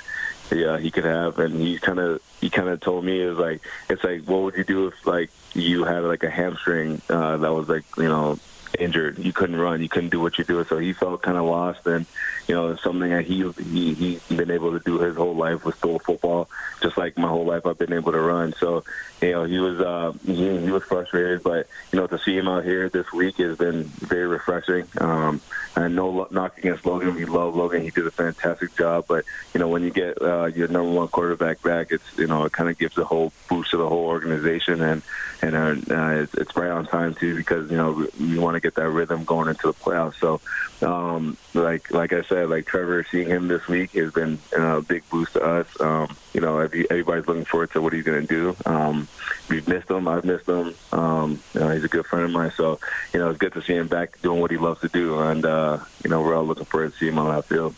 yeah 0.52 0.78
he 0.78 0.90
could 0.90 1.06
have 1.06 1.38
and 1.40 1.56
he 1.56 1.78
kind 1.78 2.00
of 2.00 2.22
he 2.42 2.50
kind 2.50 2.70
of 2.70 2.80
told 2.80 3.04
me 3.04 3.22
it 3.22 3.30
was 3.30 3.38
like 3.38 3.62
it's 3.90 4.04
like 4.04 4.24
what 4.24 4.42
would 4.42 4.56
you 4.56 4.64
do 4.64 4.88
if 4.88 5.06
like 5.06 5.30
you 5.54 5.84
had 5.84 6.04
like 6.04 6.24
a 6.24 6.30
hamstring 6.30 7.02
uh 7.10 7.38
that 7.38 7.54
was 7.54 7.70
like 7.70 7.84
you 7.98 8.08
know 8.08 8.40
injured. 8.78 9.18
You 9.18 9.34
couldn't 9.34 9.56
run. 9.56 9.82
You 9.82 9.90
couldn't 9.90 10.10
do 10.10 10.20
what 10.20 10.38
you 10.38 10.44
do. 10.44 10.64
So 10.66 10.78
he 10.78 10.94
felt 10.94 11.22
kind 11.22 11.38
of 11.38 11.46
lost. 11.46 11.86
And 11.88 12.06
you 12.48 12.56
know, 12.56 12.76
something 12.76 13.10
that 13.10 13.26
he 13.26 13.50
he 13.72 13.94
he's 13.94 14.22
been 14.28 14.52
able 14.52 14.72
to 14.72 14.80
do 14.80 15.00
his 15.00 15.16
whole 15.16 15.36
life 15.36 15.66
was 15.66 15.76
throw 15.76 15.98
football. 16.00 16.50
Just 16.82 16.98
like 16.98 17.18
my 17.18 17.28
whole 17.28 17.46
life, 17.46 17.66
I've 17.66 17.78
been 17.78 17.94
able 17.94 18.12
to 18.12 18.20
run. 18.20 18.54
So 18.54 18.84
you 19.22 19.32
know, 19.32 19.44
he 19.44 19.60
was 19.60 19.80
uh, 19.80 20.14
he, 20.26 20.60
he 20.60 20.72
was 20.72 20.84
frustrated. 20.84 21.44
But 21.44 21.68
you 21.92 22.00
know, 22.00 22.08
to 22.08 22.20
see 22.20 22.38
him 22.38 22.48
out 22.48 22.64
here 22.64 22.90
this 22.90 23.12
week 23.12 23.38
has 23.38 23.58
been 23.58 23.84
very 23.84 24.28
refreshing. 24.28 24.88
Um, 25.00 25.42
and 25.76 25.96
no 25.96 26.28
knock 26.32 26.58
against 26.58 26.86
Logan. 26.86 27.16
We 27.16 27.26
love 27.26 27.56
Logan. 27.56 27.82
He 27.82 27.90
did 27.90 28.06
a 28.06 28.12
fantastic 28.12 28.76
job. 28.76 29.06
But 29.08 29.26
you 29.54 29.60
know, 29.60 29.68
when 29.68 29.84
you 29.84 29.92
get 29.92 30.22
uh, 30.22 30.46
your 30.46 30.68
number 30.68 30.92
one 30.92 31.08
quarterback 31.08 31.62
back, 31.62 31.92
it's 31.92 32.18
you 32.18 32.28
know, 32.28 32.46
it 32.46 32.52
kind 32.52 32.70
of 32.70 32.78
gives 32.78 32.98
a 32.98 33.04
whole 33.04 33.32
boost 33.50 33.72
to 33.72 33.78
the 33.78 33.88
whole 33.88 34.06
organization. 34.06 34.82
And 34.82 35.02
and 35.42 35.56
uh, 35.56 36.24
it's, 36.24 36.34
it's 36.36 36.56
right 36.56 36.72
on 36.72 36.86
time 36.86 37.14
too 37.14 37.36
because 37.36 37.70
you 37.72 37.78
know 37.78 38.08
we 38.20 38.38
want 38.38 38.56
to 38.56 38.59
get 38.60 38.76
that 38.76 38.90
rhythm 38.90 39.24
going 39.24 39.48
into 39.48 39.68
the 39.68 39.74
playoffs. 39.74 40.16
So, 40.16 40.42
um, 40.86 41.38
like 41.54 41.92
like 41.92 42.14
I 42.14 42.22
said, 42.24 42.50
like 42.50 42.66
Trevor, 42.66 43.06
seeing 43.10 43.28
him 43.28 43.48
this 43.48 43.68
week 43.68 43.92
has 43.92 44.12
been 44.12 44.40
a 44.56 44.82
big 44.82 45.08
boost 45.10 45.34
to 45.34 45.44
us. 45.44 45.68
Um, 45.82 46.16
you 46.34 46.42
know, 46.42 46.60
everybody's 46.60 47.28
looking 47.28 47.46
forward 47.46 47.72
to 47.72 47.82
what 47.82 47.94
he's 47.94 48.04
going 48.04 48.26
to 48.26 48.28
do. 48.28 48.56
Um, 48.66 49.08
we've 49.50 49.68
missed 49.68 49.90
him. 49.90 50.08
I've 50.08 50.26
missed 50.26 50.48
him. 50.48 50.74
Um, 50.92 51.42
you 51.54 51.60
know, 51.60 51.70
he's 51.70 51.84
a 51.84 51.90
good 51.90 52.06
friend 52.06 52.26
of 52.26 52.32
mine. 52.32 52.52
So, 52.56 52.80
you 53.14 53.20
know, 53.20 53.30
it's 53.30 53.40
good 53.40 53.54
to 53.54 53.62
see 53.62 53.76
him 53.76 53.88
back 53.88 54.22
doing 54.22 54.40
what 54.40 54.52
he 54.52 54.58
loves 54.58 54.82
to 54.82 54.90
do. 54.90 55.20
And 55.20 55.46
uh, 55.46 55.80
you 56.04 56.10
know, 56.10 56.22
we're 56.22 56.36
all 56.36 56.46
looking 56.46 56.66
forward 56.66 56.94
to 56.94 56.98
see 56.98 57.08
him 57.08 57.18
on 57.18 57.34
that 57.34 57.46
field. 57.46 57.76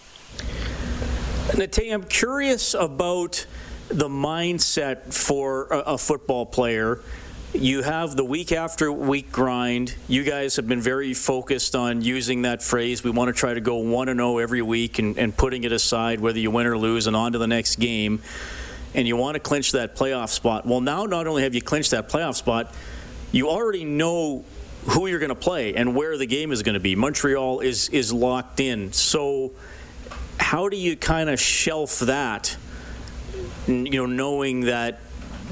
Nate, 1.58 1.92
I'm 1.92 2.04
curious 2.04 2.74
about 2.74 3.46
the 3.90 4.08
mindset 4.08 5.14
for 5.14 5.68
a, 5.68 5.80
a 5.80 5.98
football 5.98 6.46
player 6.46 7.02
you 7.54 7.82
have 7.82 8.16
the 8.16 8.24
week 8.24 8.52
after 8.54 8.92
week 8.92 9.32
grind. 9.32 9.96
You 10.08 10.24
guys 10.24 10.56
have 10.56 10.68
been 10.68 10.80
very 10.80 11.14
focused 11.14 11.76
on 11.76 12.02
using 12.02 12.44
that 12.44 12.64
phrase. 12.64 13.04
We 13.04 13.12
want 13.12 13.28
to 13.28 13.34
try 13.34 13.54
to 13.54 13.60
go 13.60 13.78
1 13.78 14.08
0 14.08 14.38
every 14.38 14.62
week 14.62 15.00
and, 15.00 15.18
and 15.18 15.36
putting 15.36 15.66
it 15.66 15.72
aside, 15.74 16.22
whether 16.22 16.40
you 16.40 16.50
win 16.50 16.66
or 16.66 16.78
lose, 16.78 17.08
and 17.08 17.16
on 17.16 17.34
to 17.34 17.38
the 17.38 17.48
next 17.48 17.76
game. 17.76 18.22
And 18.94 19.08
you 19.08 19.18
want 19.18 19.36
to 19.36 19.40
clinch 19.40 19.74
that 19.74 19.96
playoff 19.96 20.30
spot. 20.30 20.66
Well, 20.66 20.82
now 20.82 21.06
not 21.06 21.28
only 21.28 21.44
have 21.44 21.54
you 21.54 21.62
clinched 21.62 21.92
that 21.92 22.08
playoff 22.08 22.36
spot, 22.36 22.74
you 23.32 23.50
already 23.50 23.84
know 23.84 24.46
who 24.86 25.08
you're 25.08 25.20
going 25.20 25.30
to 25.30 25.36
play 25.36 25.76
and 25.76 25.96
where 25.96 26.18
the 26.18 26.26
game 26.26 26.52
is 26.52 26.64
going 26.64 26.74
to 26.74 26.80
be. 26.80 26.96
Montreal 26.96 27.60
is, 27.60 27.90
is 27.90 28.14
locked 28.14 28.60
in. 28.60 28.94
So, 28.94 29.52
how 30.40 30.70
do 30.70 30.78
you 30.78 30.96
kind 30.96 31.30
of 31.30 31.40
shelf 31.40 32.00
that, 32.00 32.58
you 33.68 33.92
know, 33.92 34.06
knowing 34.06 34.62
that 34.62 35.00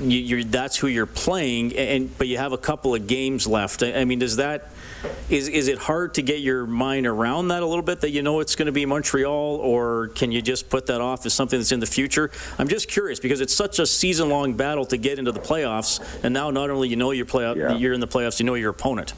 you, 0.02 0.44
that's 0.44 0.78
who 0.78 0.88
you're 0.88 1.06
playing, 1.06 1.76
and 1.76 2.16
but 2.18 2.28
you 2.28 2.38
have 2.38 2.54
a 2.54 2.58
couple 2.58 2.96
of 2.96 3.08
games 3.08 3.48
left. 3.48 3.84
I, 3.84 4.02
I 4.02 4.06
mean, 4.06 4.20
does 4.20 4.38
that 4.38 4.70
is 5.30 5.48
is 5.48 5.68
it 5.68 5.78
hard 5.78 6.16
to 6.16 6.22
get 6.22 6.40
your 6.40 6.66
mind 6.66 7.08
around 7.08 7.50
that 7.50 7.64
a 7.64 7.66
little 7.66 7.84
bit 7.84 8.02
that 8.02 8.12
you 8.12 8.22
know 8.22 8.40
it's 8.40 8.56
going 8.56 8.66
to 8.66 8.72
be 8.72 8.86
Montreal, 8.86 9.58
or 9.58 10.10
can 10.10 10.32
you 10.32 10.42
just 10.42 10.70
put 10.70 10.88
that 10.88 11.02
off 11.02 11.26
as 11.26 11.34
something 11.34 11.60
that's 11.60 11.72
in 11.72 11.80
the 11.80 11.86
future? 11.86 12.32
I'm 12.58 12.68
just 12.68 12.88
curious 12.88 13.20
because 13.20 13.42
it's 13.42 13.54
such 13.54 13.80
a 13.80 13.86
season-long 13.86 14.54
battle 14.54 14.86
to 14.86 14.98
get 14.98 15.20
into 15.20 15.32
the 15.32 15.40
playoffs, 15.40 16.02
and 16.24 16.34
now 16.34 16.52
not 16.52 16.70
only 16.70 16.90
you 16.90 16.96
know 16.96 17.12
your 17.12 17.26
playoff, 17.26 17.56
yeah. 17.56 17.76
you're 17.76 17.94
in 17.94 18.00
the 18.00 18.08
playoffs, 18.08 18.40
you 18.40 18.46
know 18.46 18.56
your 18.56 18.72
opponent. 18.72 19.14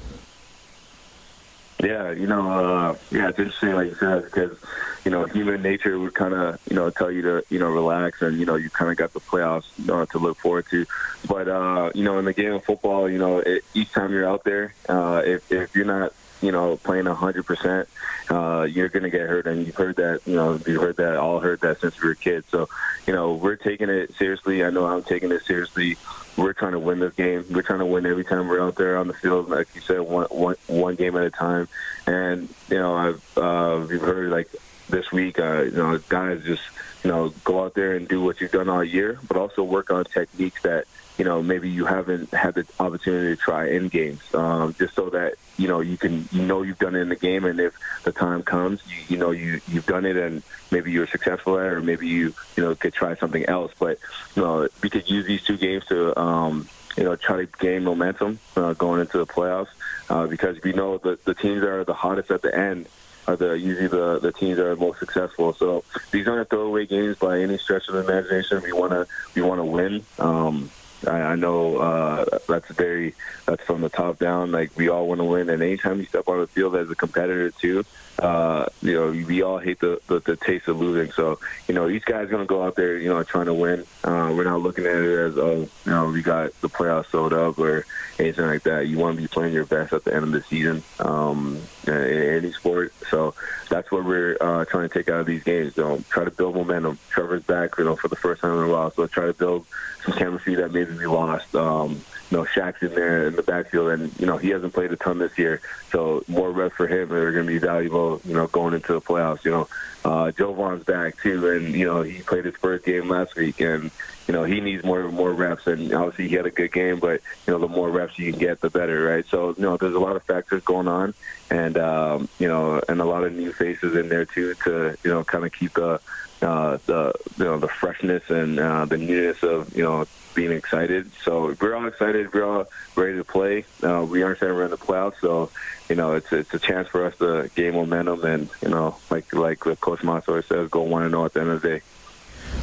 Yeah, 1.81 2.11
you 2.11 2.27
know, 2.27 2.51
uh, 2.51 2.95
yeah, 3.09 3.29
it's 3.29 3.39
interesting, 3.39 3.73
like 3.73 3.89
you 3.89 3.95
said, 3.95 4.23
because 4.23 4.57
you 5.03 5.09
know, 5.09 5.25
human 5.25 5.63
nature 5.63 5.97
would 5.97 6.13
kind 6.13 6.33
of, 6.33 6.59
you 6.69 6.75
know, 6.75 6.91
tell 6.91 7.09
you 7.09 7.23
to, 7.23 7.43
you 7.49 7.57
know, 7.57 7.69
relax, 7.69 8.21
and 8.21 8.39
you 8.39 8.45
know, 8.45 8.55
you 8.55 8.69
kind 8.69 8.91
of 8.91 8.97
got 8.97 9.13
the 9.13 9.19
playoffs 9.19 9.65
uh, 9.89 10.05
to 10.05 10.19
look 10.19 10.37
forward 10.37 10.65
to. 10.69 10.85
But 11.27 11.47
uh, 11.47 11.89
you 11.95 12.03
know, 12.03 12.19
in 12.19 12.25
the 12.25 12.33
game 12.33 12.53
of 12.53 12.63
football, 12.63 13.09
you 13.09 13.17
know, 13.17 13.39
it, 13.39 13.63
each 13.73 13.91
time 13.91 14.11
you're 14.11 14.27
out 14.27 14.43
there, 14.43 14.75
uh, 14.87 15.23
if 15.25 15.51
if 15.51 15.75
you're 15.75 15.85
not 15.85 16.13
you 16.41 16.51
know, 16.51 16.77
playing 16.77 17.05
hundred 17.05 17.45
percent, 17.45 17.87
uh, 18.29 18.67
you're 18.69 18.89
gonna 18.89 19.09
get 19.09 19.21
hurt, 19.21 19.47
and 19.47 19.65
you've 19.65 19.75
heard 19.75 19.97
that, 19.97 20.21
you 20.25 20.35
know, 20.35 20.59
you've 20.65 20.81
heard 20.81 20.97
that, 20.97 21.17
all 21.17 21.39
heard 21.39 21.61
that 21.61 21.79
since 21.79 22.01
we 22.01 22.09
were 22.09 22.15
kids. 22.15 22.47
So, 22.49 22.69
you 23.05 23.13
know, 23.13 23.33
we're 23.33 23.55
taking 23.55 23.89
it 23.89 24.13
seriously. 24.15 24.63
I 24.63 24.69
know 24.69 24.85
I'm 24.85 25.03
taking 25.03 25.31
it 25.31 25.43
seriously 25.43 25.97
we're 26.37 26.53
trying 26.53 26.71
to 26.71 26.79
win 26.79 26.99
this 26.99 27.13
game. 27.13 27.45
We're 27.49 27.61
trying 27.61 27.79
to 27.79 27.85
win 27.85 28.05
every 28.05 28.23
time 28.23 28.47
we're 28.47 28.61
out 28.61 28.75
there 28.75 28.97
on 28.97 29.07
the 29.07 29.13
field. 29.13 29.49
Like 29.49 29.67
you 29.75 29.81
said, 29.81 30.01
one 30.01 30.27
one 30.29 30.55
one 30.67 30.95
game 30.95 31.15
at 31.15 31.23
a 31.23 31.29
time. 31.29 31.67
And 32.07 32.53
you 32.69 32.77
know, 32.77 32.95
I've 32.95 33.37
uh, 33.37 33.85
we've 33.87 34.01
heard 34.01 34.29
like 34.29 34.49
this 34.89 35.11
week, 35.11 35.39
uh, 35.39 35.63
you 35.63 35.71
know, 35.71 35.97
guys 36.09 36.43
just 36.43 36.63
you 37.03 37.09
know 37.09 37.33
go 37.43 37.63
out 37.63 37.73
there 37.73 37.93
and 37.95 38.07
do 38.07 38.21
what 38.21 38.41
you've 38.41 38.51
done 38.51 38.69
all 38.69 38.83
year, 38.83 39.19
but 39.27 39.37
also 39.37 39.63
work 39.63 39.91
on 39.91 40.05
techniques 40.05 40.61
that 40.63 40.85
you 41.17 41.25
know 41.25 41.41
maybe 41.41 41.69
you 41.69 41.85
haven't 41.85 42.31
had 42.31 42.55
the 42.55 42.65
opportunity 42.79 43.35
to 43.35 43.41
try 43.41 43.69
in 43.69 43.89
games, 43.89 44.21
um, 44.33 44.73
just 44.77 44.95
so 44.95 45.09
that 45.09 45.35
you 45.57 45.67
know 45.67 45.79
you 45.79 45.97
can 45.97 46.27
you 46.31 46.41
know 46.41 46.61
you've 46.61 46.79
done 46.79 46.95
it 46.95 46.99
in 46.99 47.09
the 47.09 47.15
game, 47.15 47.45
and 47.45 47.59
if 47.59 47.73
the 48.03 48.11
time 48.11 48.43
comes, 48.43 48.81
you, 48.87 49.03
you 49.09 49.17
know 49.17 49.31
you 49.31 49.61
you've 49.67 49.85
done 49.85 50.05
it, 50.05 50.15
and 50.15 50.43
maybe 50.71 50.91
you're 50.91 51.07
successful 51.07 51.59
at, 51.59 51.65
it, 51.65 51.73
or 51.73 51.81
maybe 51.81 52.07
you 52.07 52.33
you 52.55 52.63
know 52.63 52.75
could 52.75 52.93
try 52.93 53.15
something 53.15 53.45
else. 53.45 53.71
But 53.77 53.97
you 54.35 54.41
know 54.41 54.67
we 54.81 54.89
could 54.89 55.09
use 55.09 55.25
these 55.25 55.43
two 55.43 55.57
games 55.57 55.85
to. 55.85 56.19
Um, 56.19 56.67
you 56.97 57.05
know, 57.05 57.15
try 57.15 57.37
to 57.37 57.45
gain 57.59 57.85
momentum 57.85 58.37
uh, 58.57 58.73
going 58.73 58.99
into 58.99 59.17
the 59.17 59.25
playoffs 59.25 59.69
uh, 60.09 60.27
because 60.27 60.61
we 60.61 60.73
know 60.73 60.97
that 60.97 61.23
the 61.23 61.33
teams 61.33 61.61
that 61.61 61.69
are 61.69 61.85
the 61.85 61.93
hottest 61.93 62.29
at 62.31 62.41
the 62.41 62.53
end 62.53 62.87
are 63.27 63.35
the 63.35 63.57
usually 63.57 63.87
the, 63.87 64.19
the 64.19 64.31
teams 64.31 64.57
that 64.57 64.65
are 64.65 64.75
most 64.75 64.99
successful. 64.99 65.53
So 65.53 65.83
these 66.11 66.27
aren't 66.27 66.49
throwaway 66.49 66.85
games 66.85 67.17
by 67.17 67.39
any 67.39 67.57
stretch 67.57 67.87
of 67.87 67.93
the 67.93 68.01
imagination. 68.01 68.61
We 68.61 68.73
want 68.73 68.91
to 68.91 69.07
we 69.35 69.41
want 69.41 69.59
to 69.59 69.65
win. 69.65 70.03
Um, 70.19 70.69
I, 71.07 71.21
I 71.21 71.35
know 71.35 71.77
uh, 71.77 72.25
that's 72.47 72.67
very 72.69 73.15
that's 73.45 73.63
from 73.63 73.81
the 73.81 73.89
top 73.89 74.19
down. 74.19 74.51
Like 74.51 74.71
we 74.75 74.89
all 74.89 75.07
want 75.07 75.19
to 75.19 75.25
win, 75.25 75.49
and 75.49 75.61
anytime 75.61 75.99
you 75.99 76.05
step 76.05 76.27
on 76.27 76.39
the 76.39 76.47
field 76.47 76.75
as 76.75 76.89
a 76.89 76.95
competitor 76.95 77.51
too, 77.51 77.83
uh, 78.19 78.65
you 78.81 78.93
know 78.93 79.09
we 79.09 79.41
all 79.41 79.57
hate 79.57 79.79
the, 79.79 80.01
the 80.07 80.19
the 80.19 80.35
taste 80.35 80.67
of 80.67 80.79
losing. 80.79 81.11
So 81.11 81.39
you 81.67 81.73
know 81.73 81.87
these 81.87 82.03
guys 82.03 82.29
gonna 82.29 82.45
go 82.45 82.63
out 82.63 82.75
there, 82.75 82.97
you 82.97 83.09
know, 83.09 83.23
trying 83.23 83.47
to 83.47 83.53
win. 83.53 83.85
Uh, 84.03 84.33
we're 84.35 84.43
not 84.43 84.61
looking 84.61 84.85
at 84.85 84.95
it 84.95 85.19
as 85.19 85.37
oh, 85.37 85.67
you 85.85 85.91
know, 85.91 86.09
we 86.09 86.21
got 86.21 86.59
the 86.61 86.69
playoffs 86.69 87.07
sold 87.07 87.33
up 87.33 87.57
or 87.57 87.85
anything 88.19 88.45
like 88.45 88.63
that. 88.63 88.87
You 88.87 88.97
want 88.97 89.15
to 89.15 89.21
be 89.21 89.27
playing 89.27 89.53
your 89.53 89.65
best 89.65 89.93
at 89.93 90.03
the 90.03 90.13
end 90.13 90.23
of 90.23 90.31
the 90.31 90.41
season 90.43 90.83
um, 90.99 91.61
in 91.87 91.93
any 91.93 92.51
sport. 92.51 92.93
So 93.09 93.33
that's 93.69 93.91
what 93.91 94.05
we're 94.05 94.37
uh, 94.39 94.65
trying 94.65 94.87
to 94.87 94.93
take 94.93 95.09
out 95.09 95.21
of 95.21 95.25
these 95.25 95.43
games. 95.43 95.75
You 95.77 95.83
know, 95.83 96.03
try 96.09 96.23
to 96.25 96.31
build 96.31 96.55
momentum. 96.55 96.99
Trevor's 97.09 97.43
back, 97.43 97.77
you 97.77 97.85
know, 97.85 97.95
for 97.95 98.07
the 98.07 98.15
first 98.15 98.41
time 98.41 98.57
in 98.57 98.69
a 98.69 98.71
while. 98.71 98.91
So 98.91 99.07
try 99.07 99.25
to 99.25 99.33
build 99.33 99.65
some 100.05 100.15
chemistry 100.15 100.55
that 100.55 100.71
maybe 100.71 100.90
we 100.97 101.05
lost. 101.05 101.55
Um, 101.55 102.01
you 102.31 102.37
know, 102.37 102.45
Shaq's 102.45 102.81
in 102.81 102.95
there 102.95 103.27
in 103.27 103.35
the 103.35 103.43
backfield, 103.43 103.89
and 103.89 104.17
you 104.19 104.25
know 104.25 104.37
he 104.37 104.49
hasn't 104.49 104.73
played 104.73 104.91
a 104.91 104.95
ton 104.95 105.19
this 105.19 105.37
year, 105.37 105.61
so 105.91 106.23
more 106.27 106.49
reps 106.51 106.75
for 106.75 106.87
him 106.87 107.11
are 107.11 107.31
going 107.31 107.45
to 107.45 107.51
be 107.51 107.59
valuable. 107.59 108.21
You 108.23 108.35
know, 108.35 108.47
going 108.47 108.73
into 108.73 108.93
the 108.93 109.01
playoffs. 109.01 109.43
You 109.43 109.51
know, 109.51 109.67
uh, 110.05 110.31
Jovan's 110.31 110.85
back 110.85 111.17
too, 111.17 111.49
and 111.49 111.75
you 111.75 111.85
know 111.85 112.01
he 112.03 112.21
played 112.21 112.45
his 112.45 112.55
first 112.55 112.85
game 112.85 113.09
last 113.09 113.35
week, 113.35 113.59
and 113.59 113.91
you 114.27 114.33
know 114.33 114.45
he 114.45 114.61
needs 114.61 114.83
more 114.85 115.11
more 115.11 115.33
reps. 115.33 115.67
And 115.67 115.93
obviously 115.93 116.29
he 116.29 116.35
had 116.35 116.45
a 116.45 116.51
good 116.51 116.71
game, 116.71 116.99
but 116.99 117.19
you 117.45 117.53
know 117.53 117.59
the 117.59 117.67
more 117.67 117.91
reps 117.91 118.17
you 118.17 118.31
can 118.31 118.39
get, 118.39 118.61
the 118.61 118.69
better, 118.69 119.03
right? 119.03 119.25
So 119.27 119.49
you 119.57 119.63
know 119.63 119.75
there's 119.75 119.93
a 119.93 119.99
lot 119.99 120.15
of 120.15 120.23
factors 120.23 120.63
going 120.63 120.87
on, 120.87 121.13
and 121.49 121.77
um, 121.77 122.29
you 122.39 122.47
know, 122.47 122.81
and 122.87 123.01
a 123.01 123.05
lot 123.05 123.25
of 123.25 123.33
new 123.33 123.51
faces 123.51 123.95
in 123.97 124.07
there 124.07 124.23
too 124.25 124.53
to 124.63 124.97
you 125.03 125.11
know 125.11 125.25
kind 125.25 125.45
of 125.45 125.51
keep 125.51 125.73
the 125.73 125.99
uh, 126.41 126.77
the 126.85 127.13
you 127.37 127.45
know 127.45 127.59
the 127.59 127.67
freshness 127.67 128.29
and 128.29 128.59
uh, 128.59 128.85
the 128.85 128.97
newness 128.97 129.43
of 129.43 129.75
you 129.75 129.83
know 129.83 130.05
being 130.33 130.51
excited. 130.51 131.11
So 131.23 131.55
we're 131.59 131.75
all 131.75 131.87
excited. 131.87 132.33
We're 132.33 132.45
all 132.45 132.67
ready 132.95 133.17
to 133.17 133.23
play. 133.23 133.65
Uh, 133.83 134.05
we 134.09 134.23
understand 134.23 134.55
we're 134.55 134.65
in 134.65 134.71
the 134.71 134.77
playoffs, 134.77 135.19
so 135.21 135.51
you 135.89 135.95
know 135.95 136.13
it's 136.13 136.31
it's 136.31 136.53
a 136.53 136.59
chance 136.59 136.87
for 136.87 137.05
us 137.05 137.17
to 137.17 137.49
gain 137.55 137.73
momentum 137.73 138.23
and 138.23 138.49
you 138.61 138.69
know 138.69 138.95
like 139.09 139.33
like 139.33 139.59
Coach 139.59 140.03
always 140.03 140.45
says, 140.45 140.69
go 140.69 140.81
one 140.81 141.03
and 141.03 141.11
zero 141.11 141.25
at 141.25 141.33
the 141.33 141.41
end 141.41 141.49
of 141.49 141.61
the 141.61 141.69
day. 141.69 141.81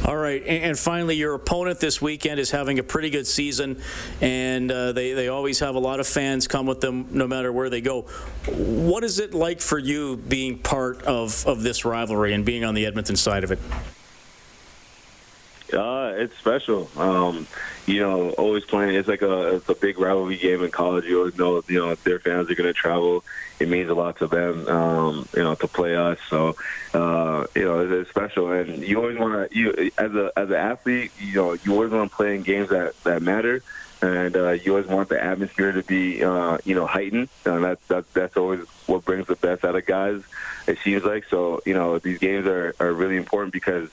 All 0.05 0.15
right, 0.15 0.41
and, 0.45 0.79
finally, 0.79 1.15
your 1.15 1.33
opponent 1.33 1.79
this 1.79 2.01
weekend 2.01 2.39
is 2.39 2.51
having 2.51 2.79
a 2.79 2.83
pretty 2.83 3.09
good 3.09 3.27
season, 3.27 3.81
and 4.21 4.71
uh, 4.71 4.91
they 4.93 5.13
they 5.13 5.27
always 5.27 5.59
have 5.59 5.75
a 5.75 5.79
lot 5.79 5.99
of 5.99 6.07
fans 6.07 6.47
come 6.47 6.65
with 6.65 6.79
them 6.81 7.07
no 7.11 7.27
matter 7.27 7.51
where 7.51 7.69
they 7.69 7.81
go. 7.81 8.03
What 8.47 9.03
is 9.03 9.19
it 9.19 9.33
like 9.33 9.61
for 9.61 9.77
you 9.77 10.17
being 10.17 10.57
part 10.57 11.03
of 11.03 11.45
of 11.45 11.63
this 11.63 11.85
rivalry 11.85 12.33
and 12.33 12.45
being 12.45 12.63
on 12.63 12.75
the 12.75 12.85
Edmonton 12.85 13.17
side 13.17 13.43
of 13.43 13.51
it? 13.51 13.59
Uh, 15.73 16.13
it's 16.15 16.37
special. 16.37 16.89
Um, 16.97 17.47
you 17.85 17.99
know, 17.99 18.31
always 18.31 18.65
playing. 18.65 18.95
It's 18.95 19.07
like 19.07 19.21
a 19.21 19.55
it's 19.55 19.69
a 19.69 19.75
big 19.75 19.99
rivalry 19.99 20.37
game 20.37 20.63
in 20.63 20.71
college. 20.71 21.05
You 21.05 21.19
always 21.19 21.37
know, 21.37 21.63
you 21.67 21.79
know, 21.79 21.91
if 21.91 22.03
their 22.03 22.19
fans 22.19 22.49
are 22.49 22.55
going 22.55 22.67
to 22.67 22.73
travel, 22.73 23.23
it 23.59 23.67
means 23.67 23.89
a 23.89 23.93
lot 23.93 24.17
to 24.19 24.27
them. 24.27 24.67
Um, 24.67 25.27
you 25.35 25.43
know, 25.43 25.55
to 25.55 25.67
play 25.67 25.95
us. 25.95 26.17
So, 26.29 26.55
uh, 26.93 27.45
you 27.55 27.65
know, 27.65 27.79
it's, 27.79 27.91
it's 27.91 28.09
special. 28.09 28.51
And 28.51 28.83
you 28.83 28.97
always 28.97 29.17
want 29.17 29.51
to, 29.51 29.57
you 29.57 29.91
as 29.97 30.13
a 30.13 30.31
as 30.35 30.49
an 30.49 30.55
athlete, 30.55 31.11
you 31.19 31.35
know, 31.35 31.53
you 31.53 31.73
always 31.73 31.91
want 31.91 32.09
to 32.09 32.15
play 32.15 32.35
in 32.35 32.43
games 32.43 32.69
that 32.69 33.01
that 33.03 33.21
matter. 33.21 33.61
And 34.01 34.35
uh, 34.37 34.51
you 34.51 34.71
always 34.71 34.87
want 34.87 35.09
the 35.09 35.21
atmosphere 35.21 35.73
to 35.73 35.83
be, 35.83 36.23
uh, 36.23 36.57
you 36.63 36.73
know, 36.73 36.85
heightened. 36.85 37.27
And 37.45 37.63
that's 37.63 37.85
that's 37.87 38.09
that's 38.13 38.37
always 38.37 38.61
what 38.85 39.03
brings 39.03 39.27
the 39.27 39.35
best 39.35 39.65
out 39.65 39.75
of 39.75 39.85
guys. 39.85 40.21
It 40.67 40.77
seems 40.83 41.03
like 41.03 41.25
so. 41.25 41.61
You 41.65 41.73
know, 41.73 41.99
these 41.99 42.19
games 42.19 42.47
are 42.47 42.75
are 42.79 42.93
really 42.93 43.17
important 43.17 43.51
because 43.51 43.89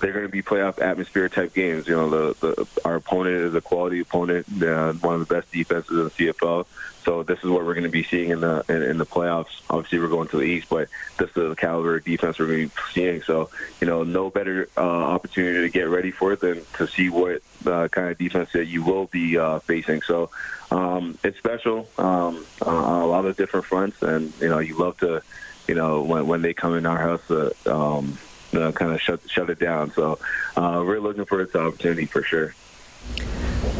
they're 0.00 0.12
going 0.12 0.26
to 0.26 0.30
be 0.30 0.42
playoff 0.42 0.80
atmosphere 0.80 1.28
type 1.28 1.54
games. 1.54 1.88
You 1.88 1.96
know, 1.96 2.10
the, 2.10 2.36
the 2.40 2.68
our 2.84 2.96
opponent 2.96 3.36
is 3.36 3.54
a 3.54 3.60
quality 3.60 4.00
opponent, 4.00 4.46
uh, 4.62 4.92
one 4.94 5.14
of 5.14 5.26
the 5.26 5.34
best 5.34 5.50
defenses 5.52 5.90
in 5.90 6.04
the 6.04 6.10
CFL. 6.10 6.66
So 7.04 7.22
this 7.22 7.38
is 7.38 7.46
what 7.46 7.64
we're 7.64 7.74
going 7.74 7.84
to 7.84 7.90
be 7.90 8.02
seeing 8.02 8.30
in 8.30 8.40
the 8.40 8.64
in, 8.68 8.82
in 8.82 8.98
the 8.98 9.06
playoffs. 9.06 9.62
Obviously, 9.70 9.98
we're 9.98 10.08
going 10.08 10.28
to 10.28 10.36
the 10.36 10.44
East, 10.44 10.68
but 10.68 10.88
this 11.18 11.28
is 11.28 11.34
the 11.34 11.56
caliber 11.56 11.96
of 11.96 12.04
defense 12.04 12.38
we're 12.38 12.46
going 12.46 12.68
to 12.68 12.74
be 12.74 12.82
seeing. 12.92 13.22
So 13.22 13.50
you 13.80 13.86
know, 13.86 14.02
no 14.02 14.30
better 14.30 14.68
uh, 14.76 14.80
opportunity 14.80 15.60
to 15.62 15.70
get 15.70 15.88
ready 15.88 16.10
for 16.10 16.32
it 16.32 16.40
than 16.40 16.64
to 16.74 16.86
see 16.86 17.08
what 17.08 17.42
uh, 17.66 17.88
kind 17.88 18.10
of 18.10 18.18
defense 18.18 18.52
that 18.52 18.66
you 18.66 18.82
will 18.82 19.06
be 19.06 19.38
uh, 19.38 19.60
facing. 19.60 20.02
So 20.02 20.30
um, 20.70 21.18
it's 21.24 21.38
special 21.38 21.88
um, 21.96 22.44
on 22.62 23.02
a 23.02 23.06
lot 23.06 23.24
of 23.24 23.36
different 23.36 23.66
fronts, 23.66 24.02
and 24.02 24.32
you 24.40 24.48
know, 24.48 24.58
you 24.58 24.76
love 24.76 24.98
to, 24.98 25.22
you 25.66 25.74
know, 25.74 26.02
when 26.02 26.26
when 26.26 26.42
they 26.42 26.52
come 26.52 26.76
in 26.76 26.86
our 26.86 26.98
house. 26.98 27.30
Uh, 27.30 27.52
um, 27.66 28.18
you 28.52 28.60
know, 28.60 28.72
kind 28.72 28.92
of 28.92 29.00
shut 29.00 29.20
shut 29.28 29.50
it 29.50 29.58
down. 29.58 29.92
So 29.92 30.18
uh, 30.56 30.82
we're 30.86 31.00
looking 31.00 31.24
for 31.24 31.44
this 31.44 31.54
opportunity 31.54 32.06
for 32.06 32.22
sure. 32.22 32.54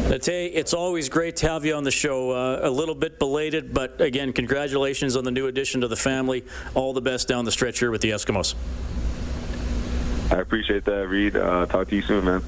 Nate, 0.09 0.27
it's 0.27 0.73
always 0.73 1.07
great 1.07 1.35
to 1.37 1.49
have 1.49 1.65
you 1.65 1.75
on 1.75 1.83
the 1.83 1.91
show. 1.91 2.31
Uh, 2.31 2.61
a 2.63 2.69
little 2.69 2.95
bit 2.95 3.19
belated, 3.19 3.73
but 3.73 4.01
again, 4.01 4.33
congratulations 4.33 5.15
on 5.15 5.23
the 5.23 5.31
new 5.31 5.47
addition 5.47 5.81
to 5.81 5.87
the 5.87 5.95
family. 5.95 6.43
All 6.73 6.93
the 6.93 7.01
best 7.01 7.27
down 7.27 7.45
the 7.45 7.51
stretch 7.51 7.79
here 7.79 7.91
with 7.91 8.01
the 8.01 8.09
Eskimos. 8.09 8.55
I 10.31 10.37
appreciate 10.37 10.85
that, 10.85 11.07
Reed. 11.07 11.35
Uh, 11.35 11.65
talk 11.67 11.89
to 11.89 11.95
you 11.95 12.01
soon, 12.01 12.25
man. 12.25 12.43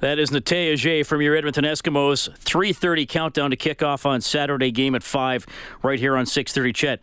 That 0.00 0.20
is 0.20 0.30
Nate 0.30 0.44
Adjei 0.44 1.04
from 1.04 1.22
your 1.22 1.34
Edmonton 1.34 1.64
Eskimos. 1.64 2.30
3.30 2.44 3.08
countdown 3.08 3.50
to 3.50 3.56
kickoff 3.56 4.06
on 4.06 4.20
Saturday 4.20 4.70
game 4.70 4.94
at 4.94 5.02
5 5.02 5.46
right 5.82 5.98
here 5.98 6.16
on 6.16 6.24
6.30 6.24 6.72
CHED 6.72 7.00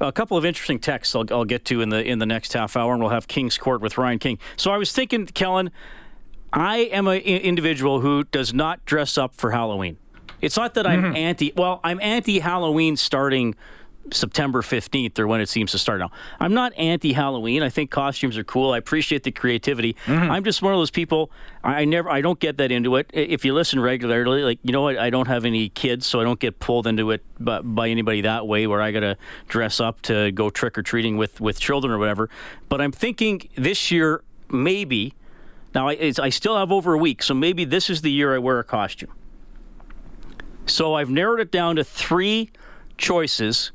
a 0.00 0.12
couple 0.12 0.36
of 0.36 0.44
interesting 0.44 0.78
texts 0.78 1.14
I'll, 1.14 1.24
I'll, 1.30 1.44
get 1.44 1.64
to 1.66 1.80
in 1.80 1.88
the 1.88 2.02
in 2.04 2.18
the 2.18 2.26
next 2.26 2.52
half 2.52 2.76
hour, 2.76 2.92
and 2.92 3.02
we'll 3.02 3.10
have 3.10 3.28
King's 3.28 3.58
Court 3.58 3.80
with 3.80 3.98
Ryan 3.98 4.18
King. 4.18 4.38
So 4.56 4.70
I 4.70 4.76
was 4.76 4.92
thinking, 4.92 5.26
Kellen, 5.26 5.70
I 6.52 6.78
am 6.78 7.06
an 7.06 7.20
individual 7.20 8.00
who 8.00 8.24
does 8.24 8.52
not 8.52 8.84
dress 8.84 9.18
up 9.18 9.34
for 9.34 9.50
Halloween. 9.50 9.98
It's 10.40 10.56
not 10.56 10.74
that 10.74 10.86
I'm 10.86 11.02
mm-hmm. 11.02 11.16
anti. 11.16 11.52
Well, 11.56 11.80
I'm 11.82 12.00
anti 12.00 12.40
Halloween 12.40 12.96
starting 12.96 13.54
September 14.12 14.62
15th 14.62 15.18
or 15.18 15.26
when 15.26 15.40
it 15.40 15.48
seems 15.48 15.72
to 15.72 15.78
start 15.78 16.00
now. 16.00 16.10
I'm 16.38 16.54
not 16.54 16.72
anti 16.76 17.12
Halloween. 17.12 17.62
I 17.62 17.68
think 17.68 17.90
costumes 17.90 18.38
are 18.38 18.44
cool. 18.44 18.72
I 18.72 18.78
appreciate 18.78 19.22
the 19.24 19.32
creativity. 19.32 19.96
Mm-hmm. 20.06 20.30
I'm 20.30 20.44
just 20.44 20.62
one 20.62 20.72
of 20.72 20.78
those 20.78 20.90
people 20.90 21.30
I 21.66 21.84
never 21.84 22.08
I 22.08 22.20
don't 22.20 22.38
get 22.38 22.58
that 22.58 22.70
into 22.70 22.94
it. 22.96 23.10
If 23.12 23.44
you 23.44 23.52
listen 23.52 23.80
regularly, 23.80 24.42
like 24.42 24.60
you 24.62 24.72
know 24.72 24.82
what, 24.82 24.98
I 24.98 25.10
don't 25.10 25.26
have 25.26 25.44
any 25.44 25.68
kids, 25.68 26.06
so 26.06 26.20
I 26.20 26.24
don't 26.24 26.38
get 26.38 26.60
pulled 26.60 26.86
into 26.86 27.10
it 27.10 27.24
by, 27.40 27.60
by 27.60 27.88
anybody 27.88 28.20
that 28.20 28.46
way 28.46 28.68
where 28.68 28.80
I 28.80 28.92
got 28.92 29.00
to 29.00 29.16
dress 29.48 29.80
up 29.80 30.00
to 30.02 30.30
go 30.30 30.48
trick 30.48 30.78
or 30.78 30.82
treating 30.82 31.16
with 31.16 31.40
with 31.40 31.58
children 31.58 31.92
or 31.92 31.98
whatever. 31.98 32.30
But 32.68 32.80
I'm 32.80 32.92
thinking 32.92 33.48
this 33.56 33.90
year 33.90 34.22
maybe 34.48 35.14
now 35.74 35.88
I, 35.88 36.12
I 36.20 36.28
still 36.30 36.56
have 36.56 36.70
over 36.70 36.94
a 36.94 36.98
week, 36.98 37.22
so 37.22 37.34
maybe 37.34 37.64
this 37.64 37.90
is 37.90 38.02
the 38.02 38.12
year 38.12 38.34
I 38.34 38.38
wear 38.38 38.60
a 38.60 38.64
costume. 38.64 39.12
So 40.66 40.94
I've 40.94 41.10
narrowed 41.10 41.40
it 41.40 41.50
down 41.50 41.76
to 41.76 41.84
three 41.84 42.50
choices 42.96 43.72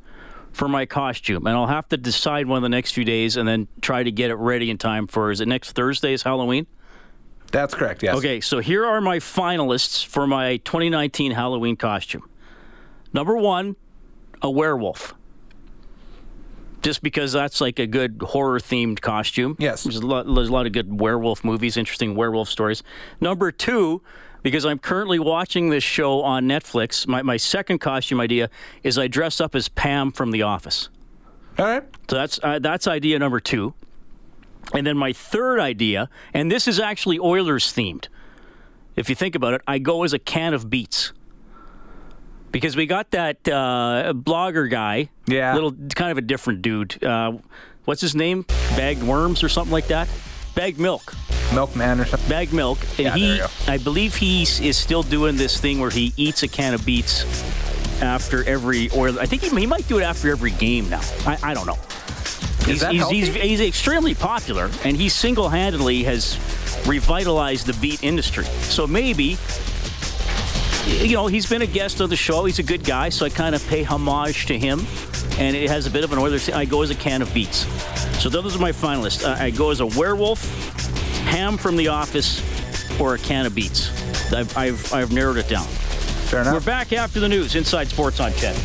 for 0.51 0.67
my 0.67 0.85
costume, 0.85 1.47
and 1.47 1.55
I'll 1.55 1.67
have 1.67 1.87
to 1.89 1.97
decide 1.97 2.47
one 2.47 2.57
of 2.57 2.63
the 2.63 2.69
next 2.69 2.91
few 2.91 3.05
days, 3.05 3.37
and 3.37 3.47
then 3.47 3.67
try 3.81 4.03
to 4.03 4.11
get 4.11 4.31
it 4.31 4.35
ready 4.35 4.69
in 4.69 4.77
time 4.77 5.07
for. 5.07 5.31
Is 5.31 5.41
it 5.41 5.47
next 5.47 5.71
Thursday's 5.71 6.23
Halloween? 6.23 6.67
That's 7.51 7.73
correct. 7.73 8.01
Yes. 8.01 8.15
Okay, 8.15 8.39
so 8.41 8.59
here 8.59 8.85
are 8.85 9.01
my 9.01 9.19
finalists 9.19 10.05
for 10.05 10.25
my 10.25 10.57
2019 10.57 11.31
Halloween 11.31 11.75
costume. 11.75 12.27
Number 13.13 13.35
one, 13.35 13.75
a 14.41 14.49
werewolf. 14.49 15.13
Just 16.81 17.03
because 17.03 17.31
that's 17.33 17.61
like 17.61 17.77
a 17.77 17.85
good 17.85 18.21
horror 18.21 18.59
themed 18.59 19.01
costume. 19.01 19.55
Yes. 19.59 19.83
There's 19.83 19.97
a, 19.97 20.05
lot, 20.05 20.33
there's 20.33 20.49
a 20.49 20.53
lot 20.53 20.65
of 20.65 20.71
good 20.71 20.99
werewolf 20.99 21.43
movies, 21.43 21.77
interesting 21.77 22.15
werewolf 22.15 22.49
stories. 22.49 22.81
Number 23.19 23.51
two, 23.51 24.01
because 24.43 24.65
I'm 24.65 24.79
currently 24.79 25.19
watching 25.19 25.69
this 25.69 25.83
show 25.83 26.21
on 26.21 26.45
Netflix. 26.45 27.07
My, 27.07 27.21
my 27.21 27.37
second 27.37 27.79
costume 27.79 28.19
idea 28.19 28.49
is 28.83 28.97
I 28.97 29.07
dress 29.07 29.39
up 29.39 29.55
as 29.55 29.69
Pam 29.69 30.11
from 30.11 30.31
The 30.31 30.41
Office. 30.41 30.89
All 31.57 31.65
right. 31.65 31.83
So 32.09 32.15
that's 32.15 32.39
uh, 32.41 32.59
that's 32.59 32.87
idea 32.87 33.19
number 33.19 33.39
two. 33.39 33.73
And 34.73 34.87
then 34.87 34.97
my 34.97 35.11
third 35.11 35.59
idea, 35.59 36.09
and 36.33 36.51
this 36.51 36.67
is 36.67 36.79
actually 36.79 37.19
Oilers 37.19 37.73
themed. 37.73 38.07
If 38.95 39.09
you 39.09 39.15
think 39.15 39.35
about 39.35 39.53
it, 39.53 39.61
I 39.67 39.79
go 39.79 40.03
as 40.03 40.13
a 40.13 40.19
can 40.19 40.53
of 40.53 40.69
beets. 40.69 41.13
Because 42.51 42.75
we 42.75 42.85
got 42.85 43.11
that 43.11 43.47
uh, 43.47 44.13
blogger 44.13 44.69
guy, 44.69 45.09
yeah, 45.25 45.53
little 45.53 45.71
kind 45.95 46.11
of 46.11 46.17
a 46.17 46.21
different 46.21 46.61
dude. 46.61 47.01
Uh, 47.01 47.37
what's 47.85 48.01
his 48.01 48.13
name? 48.13 48.45
Bagged 48.75 49.03
worms 49.03 49.41
or 49.41 49.47
something 49.47 49.71
like 49.71 49.87
that. 49.87 50.09
Bagged 50.53 50.77
milk. 50.77 51.13
Milkman 51.53 51.99
or 51.99 52.05
something. 52.05 52.29
Bag 52.29 52.53
milk. 52.53 52.79
And 52.97 52.99
yeah, 52.99 53.15
he, 53.15 53.41
I 53.67 53.77
believe 53.77 54.15
he 54.15 54.43
is 54.43 54.77
still 54.77 55.03
doing 55.03 55.35
this 55.35 55.59
thing 55.59 55.79
where 55.79 55.89
he 55.89 56.13
eats 56.17 56.43
a 56.43 56.47
can 56.47 56.73
of 56.73 56.85
beets 56.85 57.23
after 58.01 58.43
every, 58.45 58.89
or 58.89 59.09
I 59.09 59.25
think 59.25 59.43
he, 59.43 59.49
he 59.49 59.67
might 59.67 59.87
do 59.87 59.99
it 59.99 60.03
after 60.03 60.31
every 60.31 60.51
game 60.51 60.89
now. 60.89 61.01
I, 61.25 61.37
I 61.43 61.53
don't 61.53 61.67
know. 61.67 61.77
He's, 62.65 62.85
he's, 62.85 63.09
he's, 63.09 63.35
he's, 63.35 63.61
extremely 63.61 64.13
popular, 64.13 64.69
and 64.83 64.95
he 64.95 65.09
single 65.09 65.49
handedly 65.49 66.03
has 66.03 66.37
revitalized 66.87 67.65
the 67.65 67.73
beet 67.81 68.03
industry. 68.03 68.43
So 68.43 68.85
maybe, 68.85 69.37
you 70.85 71.15
know, 71.15 71.25
he's 71.25 71.47
been 71.47 71.63
a 71.63 71.67
guest 71.67 72.01
of 72.01 72.11
the 72.11 72.15
show. 72.15 72.45
He's 72.45 72.59
a 72.59 72.63
good 72.63 72.83
guy, 72.83 73.09
so 73.09 73.25
I 73.25 73.29
kind 73.29 73.55
of 73.55 73.67
pay 73.67 73.83
homage 73.83 74.45
to 74.45 74.57
him. 74.57 74.85
And 75.39 75.55
it 75.55 75.69
has 75.69 75.87
a 75.87 75.89
bit 75.89 76.03
of 76.03 76.11
an 76.11 76.19
Oilers. 76.19 76.49
I 76.49 76.65
go 76.65 76.83
as 76.83 76.91
a 76.91 76.95
can 76.95 77.23
of 77.23 77.33
beets. 77.33 77.65
So 78.21 78.29
those 78.29 78.55
are 78.55 78.59
my 78.59 78.71
finalists. 78.71 79.25
Uh, 79.25 79.41
I 79.41 79.49
go 79.49 79.71
as 79.71 79.79
a 79.79 79.85
werewolf, 79.85 80.39
ham 81.21 81.57
from 81.57 81.75
The 81.77 81.87
Office, 81.87 82.41
or 82.99 83.15
a 83.15 83.17
can 83.17 83.45
of 83.45 83.55
beets. 83.55 83.89
I've, 84.33 84.55
I've, 84.57 84.93
I've 84.93 85.11
narrowed 85.11 85.37
it 85.37 85.47
down. 85.47 85.65
Fair 85.65 86.41
enough. 86.41 86.53
We're 86.53 86.59
back 86.61 86.93
after 86.93 87.19
the 87.19 87.29
news. 87.29 87.55
Inside 87.55 87.87
Sports 87.87 88.19
on 88.19 88.31
CHED. 88.33 88.55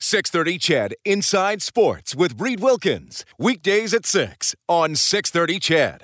630 0.00 0.58
CHED 0.58 0.94
Inside 1.04 1.62
Sports 1.62 2.14
with 2.14 2.40
Reed 2.40 2.60
Wilkins. 2.60 3.24
Weekdays 3.38 3.94
at 3.94 4.06
6 4.06 4.54
on 4.68 4.94
630 4.96 5.58
CHED. 5.58 6.02